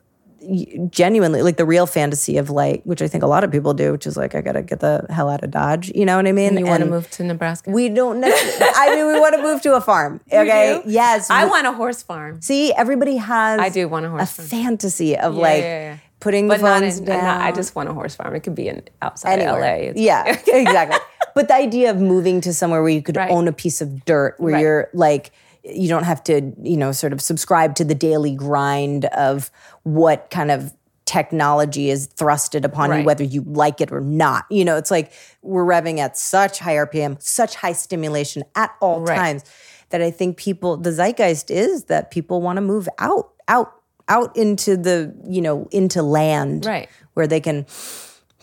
[0.91, 3.91] genuinely like the real fantasy of like which I think a lot of people do
[3.91, 6.27] which is like I got to get the hell out of Dodge you know what
[6.27, 7.71] I mean You want to move to Nebraska?
[7.71, 8.73] we don't necessarily.
[8.75, 10.21] I mean, we want to move to a farm.
[10.31, 10.81] Okay.
[10.85, 11.29] Yes.
[11.29, 12.41] I we- want a horse farm.
[12.41, 13.59] See, everybody has.
[13.59, 14.47] I do want a horse A farm.
[14.47, 15.97] fantasy of Yeah, like yeah, yeah.
[16.19, 17.23] putting But the phones in, down.
[17.23, 18.35] not, I just want a horse farm.
[18.35, 19.55] It could be in outside anywhere.
[19.55, 19.89] of LA.
[19.89, 20.97] It's- Yeah, exactly.
[21.33, 23.31] But the idea of moving to somewhere where you could Right.
[23.31, 24.61] own a piece of dirt, where Right.
[24.61, 25.31] you're like,
[25.67, 29.49] you don't have to, you know, sort of subscribe to the daily grind of
[29.83, 30.73] what kind of
[31.05, 34.45] technology is thrusted upon you, whether you like it or not.
[34.49, 35.11] You know, it's like
[35.43, 39.15] we're revving at such high RPM, such high stimulation at all Right.
[39.15, 39.43] times
[39.91, 43.71] that I think people, the zeitgeist is that people want to move out, out,
[44.07, 46.89] out into the, you know, into land, Right.
[47.13, 47.65] where they can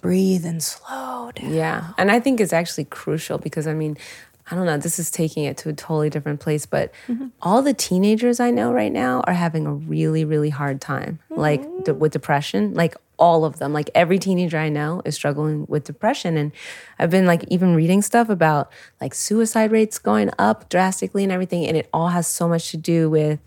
[0.00, 1.52] breathe and slow down.
[1.52, 1.88] Yeah.
[1.98, 3.96] And I think it's actually crucial because I mean,
[4.50, 6.92] I don't know, this is taking it to a totally different place, but
[7.40, 11.62] all the teenagers I know right now are having a really, really hard time, like
[11.62, 11.82] mm-hmm.
[11.84, 12.74] d- with depression.
[12.74, 16.36] Like all of them, like every teenager I know is struggling with depression.
[16.36, 16.52] And
[16.98, 21.66] I've been like even reading stuff about like suicide rates going up drastically and everything.
[21.66, 23.38] And it all has so much to do with,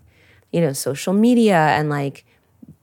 [0.50, 2.24] you know, social media and like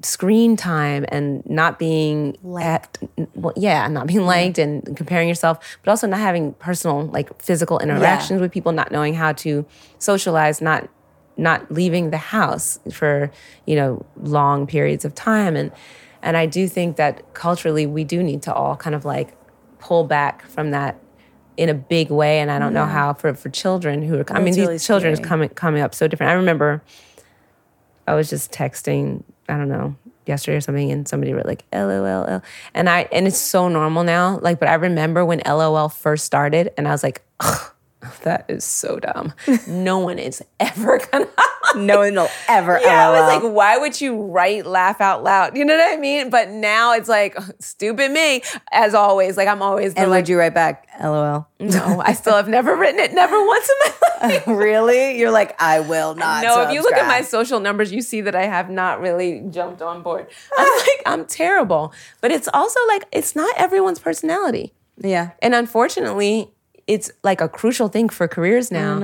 [0.06, 2.98] screen time and not being at
[3.36, 7.80] well, yeah, not being liked and comparing yourself, but also not having personal like physical
[7.80, 9.66] interactions with people, not knowing how to
[10.00, 10.90] socialize, not
[11.36, 13.32] not leaving the house for
[13.66, 15.56] you know long periods of time.
[15.56, 15.72] And
[16.22, 19.36] and I do think that culturally we do need to all kind of like
[19.80, 21.00] pull back from that
[21.58, 22.40] in a big way.
[22.40, 24.80] And I don't know how for for children who are I mean That's these really
[24.80, 25.28] children scary.
[25.28, 26.32] coming coming up so different.
[26.32, 26.84] I remember
[28.08, 32.42] I was just texting, I don't know, yesterday or something, and somebody wrote like LOL.
[32.74, 34.40] And I and it's so normal now.
[34.40, 37.72] Like, but I remember when LOL first started, and I was like, Ugh,
[38.24, 39.34] that is so dumb.
[39.68, 41.28] no one is ever gonna
[41.76, 42.80] No one will ever.
[42.82, 45.58] yeah, I was like, why would you write laugh out loud?
[45.58, 46.30] You know what I mean?
[46.30, 49.38] But now it's like, stupid me, as always.
[49.38, 51.48] Like I'm always and like, would you write back, LOL?
[51.60, 54.48] no, I still have never written it, never once in my life.
[54.48, 55.18] really?
[55.18, 56.44] You're like, I will not.
[56.44, 59.42] No, if you look at my social numbers, you see that I have not really
[59.50, 60.28] jumped on board.
[60.58, 61.94] I'm like, I'm terrible.
[62.22, 64.74] But it's also like, it's not everyone's personality.
[64.98, 65.32] yeah.
[65.42, 66.53] And unfortunately,
[66.88, 68.98] it's like a crucial thing for careers now.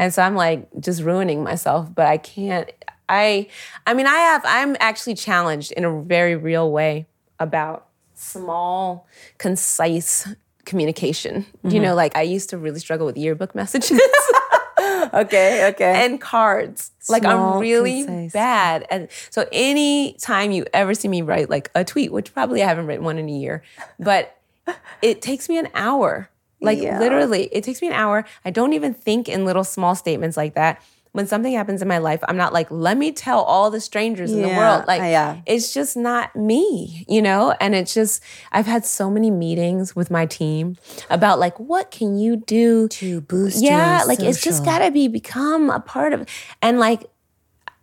[0.00, 2.70] And so I'm like just ruining myself, but I can't.
[3.08, 3.48] I,
[3.86, 7.06] I mean, I have, I'm actually challenged in a very real way
[7.40, 9.06] about small,
[9.38, 10.28] concise
[10.64, 11.46] communication.
[11.64, 14.00] You know, like I used to really struggle with yearbook messages.
[15.12, 15.68] Okay.
[15.68, 16.04] Okay.
[16.04, 16.90] and cards.
[17.08, 18.32] like I'm really concise.
[18.32, 18.86] bad.
[18.90, 22.66] And so any time you ever see me write like a tweet, which probably I
[22.66, 23.62] haven't written one in a year,
[23.98, 24.36] but
[25.02, 26.30] it takes me an hour.
[26.60, 26.98] Like Yeah.
[26.98, 28.24] literally, it takes me an hour.
[28.44, 30.82] I don't even think in little small statements like that.
[31.12, 34.30] When something happens in my life, I'm not like, let me tell all the strangers
[34.30, 34.84] in the world.
[34.86, 35.40] Like, yeah.
[35.44, 37.52] it's just not me, you know?
[37.60, 40.76] And it's just, I've had so many meetings with my team
[41.08, 45.08] about like, what can you do to boost yeah your like it's just gotta be
[45.08, 46.26] become a part of
[46.62, 47.04] and like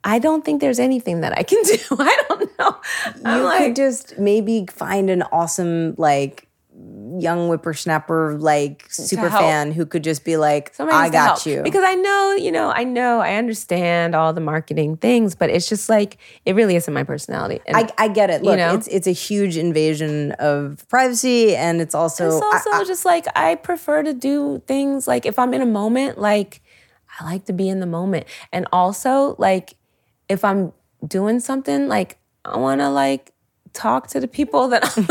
[0.03, 2.78] i don't think there's anything that i can do i don't know
[3.25, 6.46] i'm you like could just maybe find an awesome like
[7.19, 11.63] young whippersnapper like super fan who could just be like, Somebody I got you.
[11.63, 15.67] Because I know, you know, I know, I understand all the marketing things, but it's
[15.67, 17.61] just like it really isn't my personality.
[17.65, 18.43] And I, I get it.
[18.43, 18.73] Look, know?
[18.73, 23.05] it's it's a huge invasion of privacy, and it's also, it's also I- I- just
[23.05, 26.61] like I prefer to do things like if I'm in a moment, like
[27.19, 29.73] I like to be in the moment, and also like
[30.30, 30.73] if I'm
[31.05, 33.34] doing something, like I want to like
[33.73, 35.07] talk to the people that I'm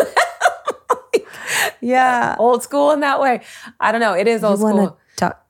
[1.80, 2.36] yeah.
[2.38, 3.42] old school in that way.
[3.80, 4.14] I don't know.
[4.14, 4.98] It is old You school.
[5.16, 5.42] talk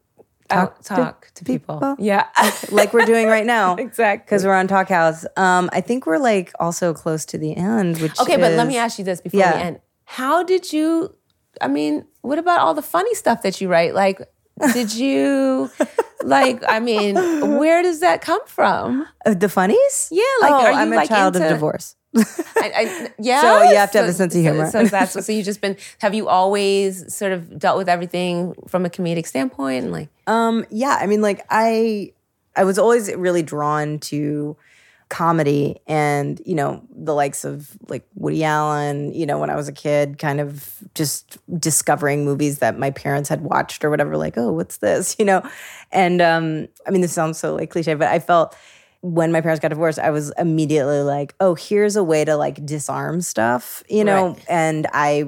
[0.49, 1.75] Talk, to talk to people.
[1.81, 1.97] people?
[2.05, 2.27] Yeah.
[2.71, 4.25] like we're doing right now, Exactly.
[4.25, 5.25] Because we're on Talkhouse.
[5.37, 7.99] Um, I think we're like also close to the end.
[8.01, 9.57] Which Okay, but let me ask you this before Yeah.
[9.57, 9.81] we end.
[10.05, 11.15] How did you
[11.61, 13.95] I mean, what about all the funny stuff that you write?
[13.95, 14.21] Like
[14.73, 15.69] did you
[16.23, 17.17] like I mean,
[17.59, 19.05] where does that come from?
[19.27, 20.09] Uh, the funnies.
[20.13, 21.97] Yeah, like oh, are you I'm a like child into, of divorce.
[22.17, 23.41] I, I, yeah.
[23.47, 24.71] So you have to have a sense of humor.
[24.71, 28.85] So, that's so you've just been have you always sort of dealt with everything from
[28.87, 32.13] a comedic standpoint and like Um, yeah, I mean, like I,
[32.55, 34.57] I was always really drawn to
[35.09, 39.13] comedy, and you know, the likes of like Woody Allen.
[39.15, 43.29] You know, when I was a kid, kind of just discovering movies that my parents
[43.29, 44.17] had watched or whatever.
[44.17, 45.15] Like, oh, what's this?
[45.27, 45.43] You know,
[45.93, 48.57] and um, I mean, this sounds so like cliche, but I felt
[49.13, 52.65] when my parents got divorced, I was immediately like, oh, here's a way to like
[52.67, 54.29] disarm stuff, you know.
[54.31, 54.45] Right.
[54.49, 55.25] And I,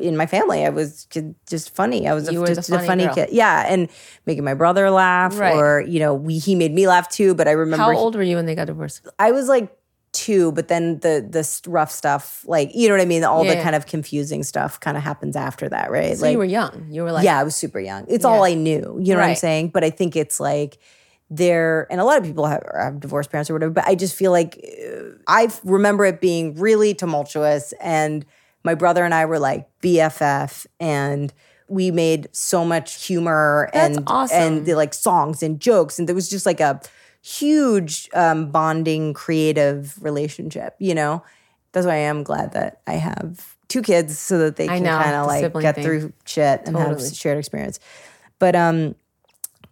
[0.00, 1.06] in my family, I was
[1.48, 2.08] just funny.
[2.08, 3.14] I was You a, just funny a funny girl.
[3.14, 3.88] kid, yeah, and
[4.26, 5.54] making my brother laugh, Right.
[5.54, 7.34] or you know, we he made me laugh too.
[7.34, 9.06] But I remember how old were you when they got divorced?
[9.18, 9.76] I was like
[10.12, 13.54] two, but then the the rough stuff, like you know what I mean, all the
[13.54, 13.62] Yeah.
[13.62, 16.16] kind of confusing stuff, kind of happens after that, right?
[16.16, 16.86] So you were young.
[16.90, 18.06] You were like yeah, I was super young.
[18.08, 18.98] It's all I knew.
[19.00, 19.68] You know what I'm saying?
[19.68, 20.78] But I think it's like
[21.36, 23.72] there, and a lot of people have, have divorced parents or whatever.
[23.72, 28.24] But I just feel like uh, I remember it being really tumultuous, and
[28.62, 31.32] my brother and I were like BFF, and
[31.68, 34.38] we made so much humor That's and awesome.
[34.40, 36.80] and the like songs and jokes, and there was just like a
[37.22, 40.76] huge um, bonding, creative relationship.
[40.78, 41.24] You know,
[41.72, 45.16] that's why I am glad that I have two kids so that they can kind
[45.16, 45.84] of like get thing.
[45.84, 47.10] through shit and have Totally.
[47.14, 47.80] shared experience.
[48.38, 48.94] But um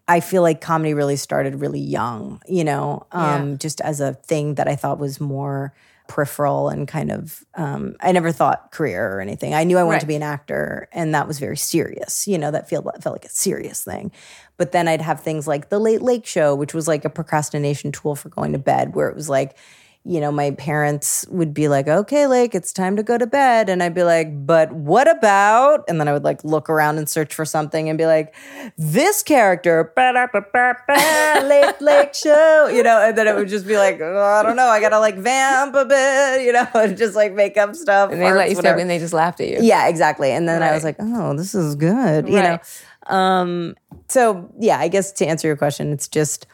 [0.09, 3.57] I feel like comedy really started really young, you know, um, Yeah.
[3.57, 5.73] just as a thing that I thought was more
[6.09, 9.55] peripheral and kind of um, I never thought career or anything.
[9.55, 12.51] I knew I wanted to be an actor and that was very serious, you know,
[12.51, 14.11] that felt felt like a serious thing.
[14.59, 17.93] But then I'd have things like the late late show, which was like a procrastination
[17.93, 19.57] tool for going to bed, where it was like,
[20.05, 23.69] you know, my parents would be like, okay, Lake, it's time to go to bed.
[23.69, 25.85] And I'd be like, but what about?
[25.89, 28.35] And then I would like look around and search for something and be like,
[28.77, 34.21] this character, late, late show, you know, and then it would just be like, oh,
[34.21, 37.57] I don't know, I gotta like vamp a bit, you know, and just like make
[37.57, 38.11] up stuff.
[38.11, 39.59] and they let farts, you step and they just laughed at you.
[39.61, 40.33] Yeah, exactly.
[40.33, 42.59] And then I was like, oh, this is good, you know.
[43.07, 43.77] Um,
[44.09, 46.47] so yeah, I guess to answer your question, it's just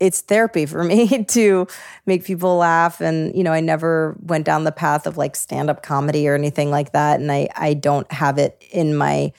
[0.00, 1.66] it's therapy for me to
[2.06, 5.82] make people laugh and you know i never went down the path of like stand-up
[5.82, 9.32] comedy or anything like that and i i don't have it in my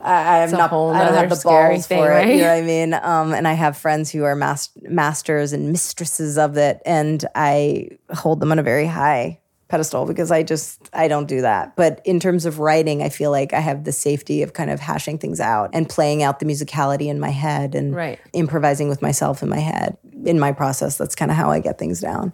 [0.00, 0.70] I, I'm not.
[0.70, 2.28] I don't have the balls thing, for it.
[2.28, 2.92] You know what I mean?
[2.92, 7.88] Um, and I have friends who are mas- masters and mistresses of it, and I
[8.12, 9.38] hold them on a very high
[9.68, 11.74] pedestal because I just I don't do that.
[11.76, 14.80] But in terms of writing, I feel like I have the safety of kind of
[14.80, 18.18] hashing things out and playing out the musicality in my head and Right.
[18.32, 19.96] improvising with myself in my head.
[20.24, 22.32] In my process, that's kind of how I get things down.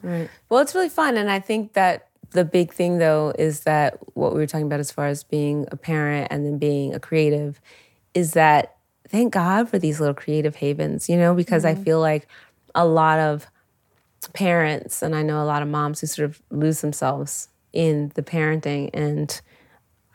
[0.49, 1.17] Well, it's really fun.
[1.17, 4.81] And I think that the big thing, though, is that what we were talking about
[4.81, 7.61] as far as being a parent and then being a creative
[8.15, 8.77] is that
[9.09, 11.83] thank God for these little creative havens, you know, because I mm-hmm.
[11.83, 12.29] feel like
[12.75, 13.47] a lot of
[14.29, 18.23] parents, and I know a lot of moms who sort of lose themselves in the
[18.23, 19.41] parenting, and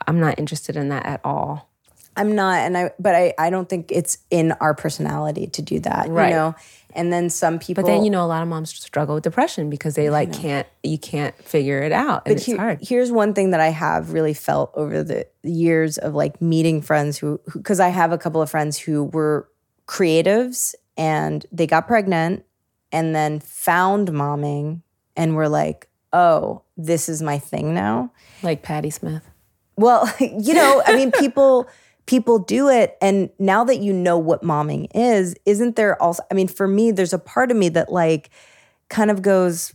[0.07, 1.69] I'm not interested in that at all.
[2.17, 5.79] I'm not, and I, but I, I don't think it's in our personality to do
[5.81, 6.29] that, Right.
[6.29, 6.55] you know.
[6.93, 9.69] And then some people, But then, you know, a lot of moms struggle with depression
[9.69, 12.21] because they like can't, you can't figure it out.
[12.25, 12.79] And But it's here- hard.
[12.81, 17.17] here's one thing that I have really felt over the years of like meeting friends
[17.17, 19.49] who, because I have a couple of friends who were
[19.85, 22.45] creatives and they got pregnant
[22.95, 24.81] and then found momming
[25.17, 28.09] and were like, oh, this is my thing now.
[28.41, 29.29] Like Patti Smith.
[29.75, 31.67] Well, you know, I mean, people
[32.05, 36.23] people do it, and now that you know what momming is, isn't there also?
[36.31, 38.29] I mean, for me, there's a part of me that like
[38.87, 39.73] kind of goes,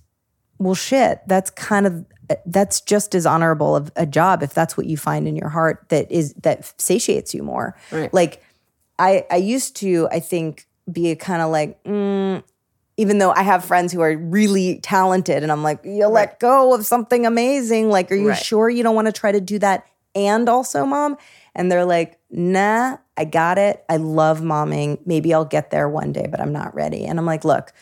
[0.58, 1.20] well, shit.
[1.26, 2.06] That's kind of
[2.46, 5.84] that's just as honorable of a job if that's what you find in your heart
[5.88, 7.76] that is that satiates you more.
[7.92, 8.12] Right.
[8.14, 8.42] Like,
[8.98, 11.84] I I used to I think be kind of like.
[11.84, 12.44] Mm,
[13.00, 16.74] even though I have friends who are really talented, and I'm like, you let go
[16.74, 17.88] of something amazing.
[17.88, 18.36] Like, are you Right.
[18.36, 21.16] sure you don't want to try to do that and also mom.
[21.54, 23.82] And they're like, nah, I got it.
[23.88, 24.98] I love momming.
[25.06, 27.06] Maybe I'll get there one day, but I'm not ready.
[27.06, 27.72] And I'm like, look,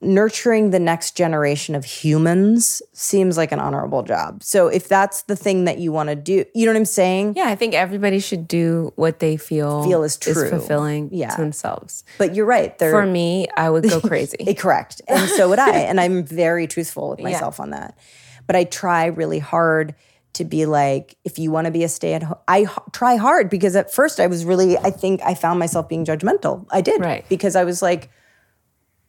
[0.00, 4.42] nurturing the next generation of humans seems like an honorable job.
[4.44, 7.34] So if that's the thing that you want to do, you know what I'm saying?
[7.36, 10.48] Yeah, I think everybody should do what they feel Feel is true.
[10.50, 11.30] fulfilling Yeah.
[11.30, 12.04] to themselves.
[12.16, 12.78] But you're right.
[12.78, 14.54] For me, I would go Eh, crazy.
[14.54, 15.02] correct.
[15.08, 15.70] And so would I.
[15.78, 17.98] And I'm very truthful with myself on that.
[18.46, 19.94] But I try really hard
[20.34, 23.16] to be like, if you want to be a stay at home, I h- try
[23.16, 26.66] hard because at first I was really, I think I found myself being judgmental.
[26.70, 27.00] I did.
[27.00, 27.28] Right.
[27.28, 28.10] Because I was like,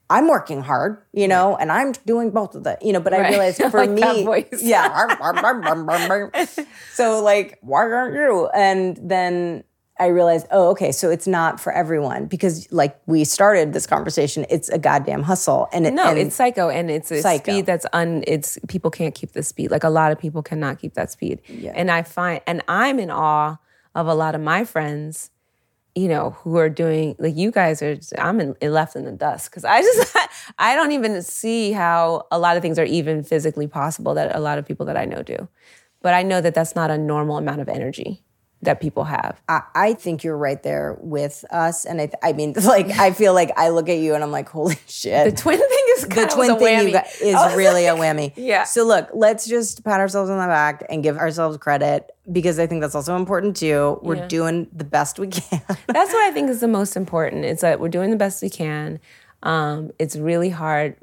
[0.10, 3.30] I'm working hard, you know, and I'm doing both of the, you know, but I
[3.30, 4.02] realized for like me,
[4.64, 4.90] yeah.
[6.94, 8.48] so like, why aren't you?
[8.56, 9.64] And then
[10.00, 14.46] I realized, oh, okay, so it's not for everyone because like we started this conversation,
[14.50, 15.68] it's a goddamn hustle.
[15.74, 17.44] And it, No, and it's psycho, and it's a Psycho.
[17.44, 18.24] speed that's un.
[18.26, 19.72] It's people can't keep the speed.
[19.72, 21.42] Like a lot of people cannot keep that speed.
[21.76, 23.58] And I find, and I'm in awe
[23.94, 25.32] of a lot of my friends,
[25.96, 27.98] you know, who are doing like you guys are.
[28.18, 30.16] I'm in, left in the dust because I just
[30.58, 34.40] I don't even see how a lot of things are even physically possible that a
[34.40, 35.48] lot of people that I know do.
[36.02, 38.24] But I know that that's not a normal amount of energy
[38.62, 39.42] that people have.
[39.48, 41.86] I, I think you're right there with us.
[41.86, 44.32] And I, th- I mean, like, I feel like I look at you and I'm
[44.32, 45.34] like, holy shit.
[45.34, 46.92] The twin thing is the twin a thing whammy.
[46.92, 48.34] got is was really a whammy.
[48.36, 48.64] Yeah.
[48.66, 52.68] So look, let's just pat ourselves on the back and give ourselves credit because I
[52.68, 53.98] think that's also important too.
[54.04, 54.28] We're Yeah.
[54.28, 55.62] doing the best we can.
[55.88, 57.46] That's what I think is the most important.
[57.46, 59.00] Is that we're doing the best we can.
[59.42, 60.98] Um, it's really hard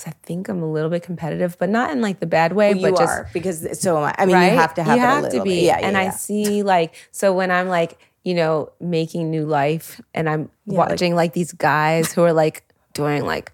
[0.00, 2.72] because I think I'm a little bit competitive, but not in like the bad way.
[2.72, 4.14] you but just are because so am I.
[4.18, 4.52] I mean, right?
[4.52, 5.50] you have to have you have little to be.
[5.50, 5.64] bit.
[5.64, 10.00] Yeah, yeah, and I see like so when I'm like you know making new life,
[10.14, 13.52] and I'm watching like, these guys who are like doing like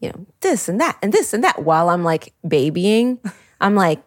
[0.00, 3.18] you know this and that and this and that while I'm like babying,
[3.60, 4.02] I'm like.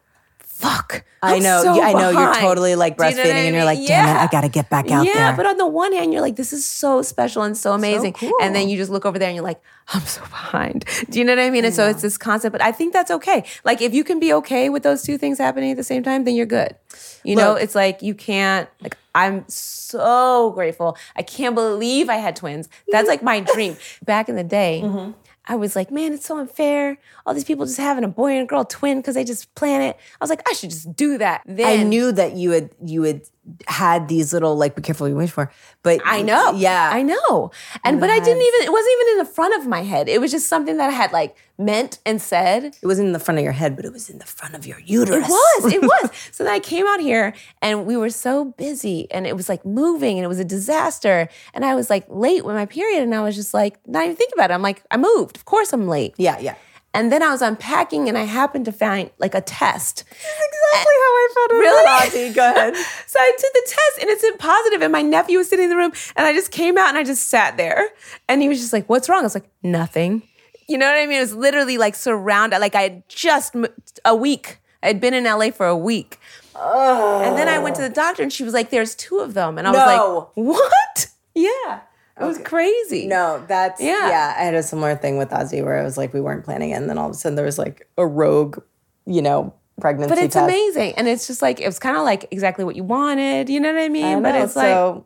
[0.57, 1.03] Fuck.
[1.21, 1.61] I know.
[1.61, 2.09] so I know.
[2.09, 4.49] You're totally like Do you know breastfeeding, and you're like, damn it, I got to
[4.49, 5.21] get back out yeah, there.
[5.21, 8.13] Yeah, but on the one hand, you're like, this is so special and so amazing.
[8.13, 8.33] cool.
[8.41, 10.85] And then you just look over there and you're like, I'm so behind.
[11.11, 11.63] Do you know what I mean?
[11.63, 13.43] and so it's this concept, but I think that's okay.
[13.63, 16.23] Like if you can be okay with those two things happening at the same time,
[16.23, 16.75] then you're good.
[17.23, 20.97] You know, it's like you can't like I'm so grateful.
[21.15, 22.67] I can't believe I had twins.
[22.89, 23.77] That's like my dream.
[24.03, 25.11] Back in the day, Mm-hmm.
[25.47, 26.97] I was like, man, it's so unfair.
[27.25, 29.81] All these people just having a boy and a girl twin because they just plan
[29.81, 29.97] it.
[30.19, 31.41] I was like, I should just do that.
[31.45, 33.21] Then I knew that you had you had
[33.67, 35.51] had these little like be careful what you wish for.
[35.83, 36.53] But I know.
[36.53, 36.89] Yeah.
[36.93, 37.51] I know.
[37.83, 40.09] And but I didn't even it wasn't even in the front of my head.
[40.09, 42.65] It was just something that I had like meant and said.
[42.65, 44.67] It wasn't in the front of your head, but it was in the front of
[44.67, 45.27] your uterus.
[45.27, 45.73] It was.
[45.73, 46.11] It was.
[46.31, 49.65] so then I came out here and we were so busy and it was like
[49.65, 51.29] moving and it was a disaster.
[51.53, 54.15] And I was like late with my period and I was just like, not even
[54.15, 54.53] think about it.
[54.53, 55.37] I'm like, I moved.
[55.37, 56.13] Of course I'm late.
[56.17, 56.55] Yeah, yeah.
[56.97, 60.03] And then I was unpacking and I happened to find like a test.
[60.09, 60.25] Exactly
[60.73, 62.05] how I felt Really?
[62.05, 62.33] Auntie.
[62.33, 62.75] Go ahead.
[63.05, 65.69] So I took the test and it's in positive, and my nephew was sitting in
[65.69, 67.89] the room, and I just came out and I just sat there,
[68.27, 70.23] and he was just like, "What's wrong?" I was like, "Nothing."
[70.67, 71.17] You know what I mean?
[71.19, 73.55] It was literally like surrounded, like I had just
[74.03, 74.57] a week.
[74.81, 76.19] I had been in LA for a week,
[76.55, 79.59] and then I went to the doctor, and she was like, "There's two of them,"
[79.59, 81.81] and I was like, "What?" Yeah,
[82.19, 83.07] it was crazy.
[83.07, 84.09] No, that's Yeah.
[84.09, 84.35] yeah.
[84.37, 86.75] I had a similar thing with Ozzy where I was like, we weren't planning it,
[86.75, 88.59] and then all of a sudden there was like a rogue,
[89.05, 90.09] you know, pregnancy.
[90.09, 90.43] but it's test.
[90.43, 93.49] amazing, and it's just like it was kind of like exactly what you wanted.
[93.49, 94.05] You know what I mean?
[94.17, 94.71] I but know, it's like.
[94.71, 95.05] so,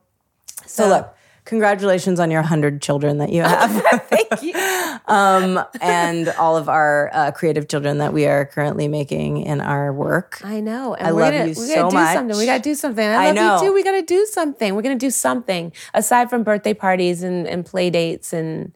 [0.66, 3.72] so uh, look, congratulations on your hundred children that you have.
[4.10, 4.54] Thank you.
[5.08, 9.94] um, and all of our uh, creative children that we are currently making in our
[9.94, 10.42] work.
[10.44, 10.96] I know.
[10.96, 12.14] And I love gonna, you we so gotta do much.
[12.14, 12.38] something.
[12.38, 13.08] We gotta do something.
[13.08, 13.56] I, I love know.
[13.56, 13.74] you too.
[13.74, 14.76] We gotta do something.
[14.76, 18.74] We're gonna do something aside from birthday parties and, and play dates and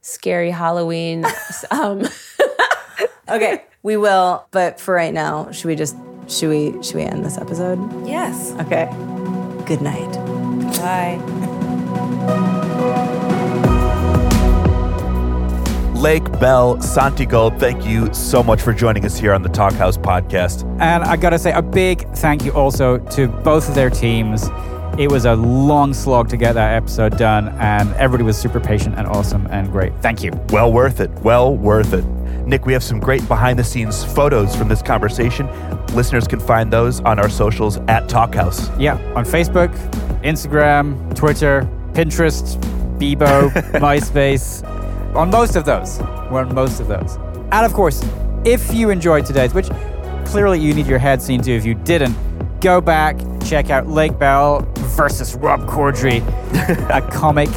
[0.00, 1.24] scary Halloween.
[1.70, 2.02] um,
[3.30, 4.46] Okay, we will.
[4.50, 5.96] But for right now, should we just
[6.28, 7.78] should we should we end this episode?
[8.06, 8.52] yes.
[8.60, 8.86] Okay.
[9.66, 10.12] Good night.
[10.78, 12.34] Bye.
[15.98, 20.62] Lake Bell Santigold, thank you so much for joining us here on the Talkhouse podcast.
[20.80, 24.48] And I gotta say, a big thank you also to both of their teams.
[24.96, 28.94] It was a long slog to get that episode done, and everybody was super patient
[28.96, 29.92] and awesome and great.
[30.00, 30.30] Thank you.
[30.50, 31.10] Well worth it.
[31.22, 32.04] Well worth it.
[32.46, 35.48] Nick, we have some great behind the scenes photos from this conversation.
[35.96, 38.72] Listeners can find those on our socials at Talkhouse.
[38.80, 39.76] Yeah, on Facebook,
[40.22, 42.56] Instagram, Twitter, Pinterest,
[43.00, 44.62] Bebo, MySpace.
[45.14, 45.98] On most of those.
[46.30, 47.16] We're on most of those.
[47.50, 48.04] And of course,
[48.44, 49.68] if you enjoyed today's, which
[50.26, 52.16] clearly you need your head seen to if you didn't,
[52.60, 56.20] go back, check out Lake Bell versus Rob Corddry,
[56.90, 57.48] a comic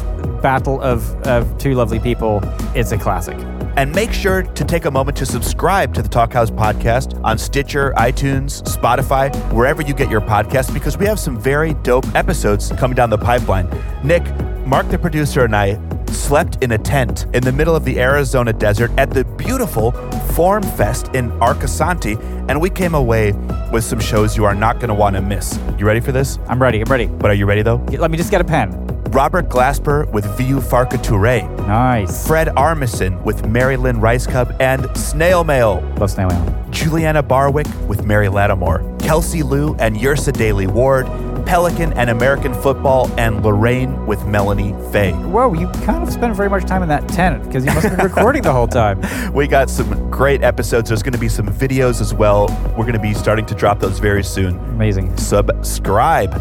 [0.42, 2.40] battle of, of two lovely people.
[2.74, 3.36] It's a classic.
[3.76, 7.92] And make sure to take a moment to subscribe to the Talkhouse podcast on Stitcher,
[7.96, 12.94] iTunes, Spotify, wherever you get your podcasts, because we have some very dope episodes coming
[12.94, 13.68] down the pipeline.
[14.04, 14.22] Nick,
[14.66, 15.76] Mark, the producer, and I
[16.12, 19.92] slept in a tent in the middle of the Arizona desert at the beautiful
[20.32, 22.16] Form Fest in Arcosanti,
[22.48, 23.32] and we came away
[23.72, 25.58] with some shows you are not going to want to miss.
[25.78, 26.38] You ready for this?
[26.48, 26.80] I'm ready.
[26.80, 27.06] I'm ready.
[27.06, 27.76] But are you ready though?
[27.90, 28.78] Let me just get a pen.
[29.12, 31.46] Robert Glasper with Vieux Farka Touré.
[31.66, 32.26] Nice.
[32.26, 35.82] Fred Armisen with Mary Lynn Rajskub and Snail Mail.
[35.98, 36.66] Love Snail Mail.
[36.70, 38.82] Juliana Barwick with Mary Lattimore.
[38.98, 41.06] Kelsey Lu and Yrsa Daley-Ward.
[41.52, 45.12] Pelican and American Football, and Lorraine with Melanie Faye.
[45.12, 47.98] Whoa, you kind of spent very much time in that tent because you must have
[47.98, 49.02] been recording the whole time.
[49.34, 50.88] We got some great episodes.
[50.88, 52.46] There's going to be some videos as well.
[52.70, 54.56] We're going to be starting to drop those very soon.
[54.70, 55.14] Amazing.
[55.18, 56.32] Subscribe.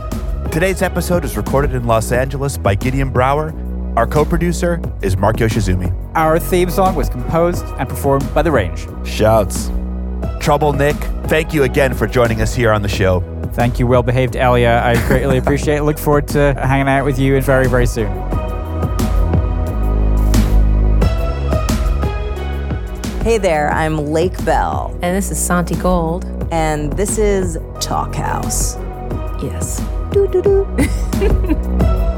[0.50, 3.54] Today's episode is recorded in Los Angeles by Gideon Brower.
[3.98, 5.94] Our co producer is Mark Yoshizumi.
[6.16, 8.88] Our theme song was composed and performed by The Range.
[9.06, 9.72] Shouts.
[10.42, 10.96] Trouble Nick,
[11.28, 13.22] thank you again for joining us here on the show.
[13.54, 14.82] Thank you, well behaved Elia.
[14.84, 15.84] I greatly appreciate it.
[15.84, 18.08] Look forward to hanging out with you very, very soon.
[23.22, 26.26] Hey there, I'm Lake Bell, And this is Santigold.
[26.52, 28.82] and this is Talkhouse.
[29.44, 29.80] Yes.
[30.12, 32.08] Doo doo doo.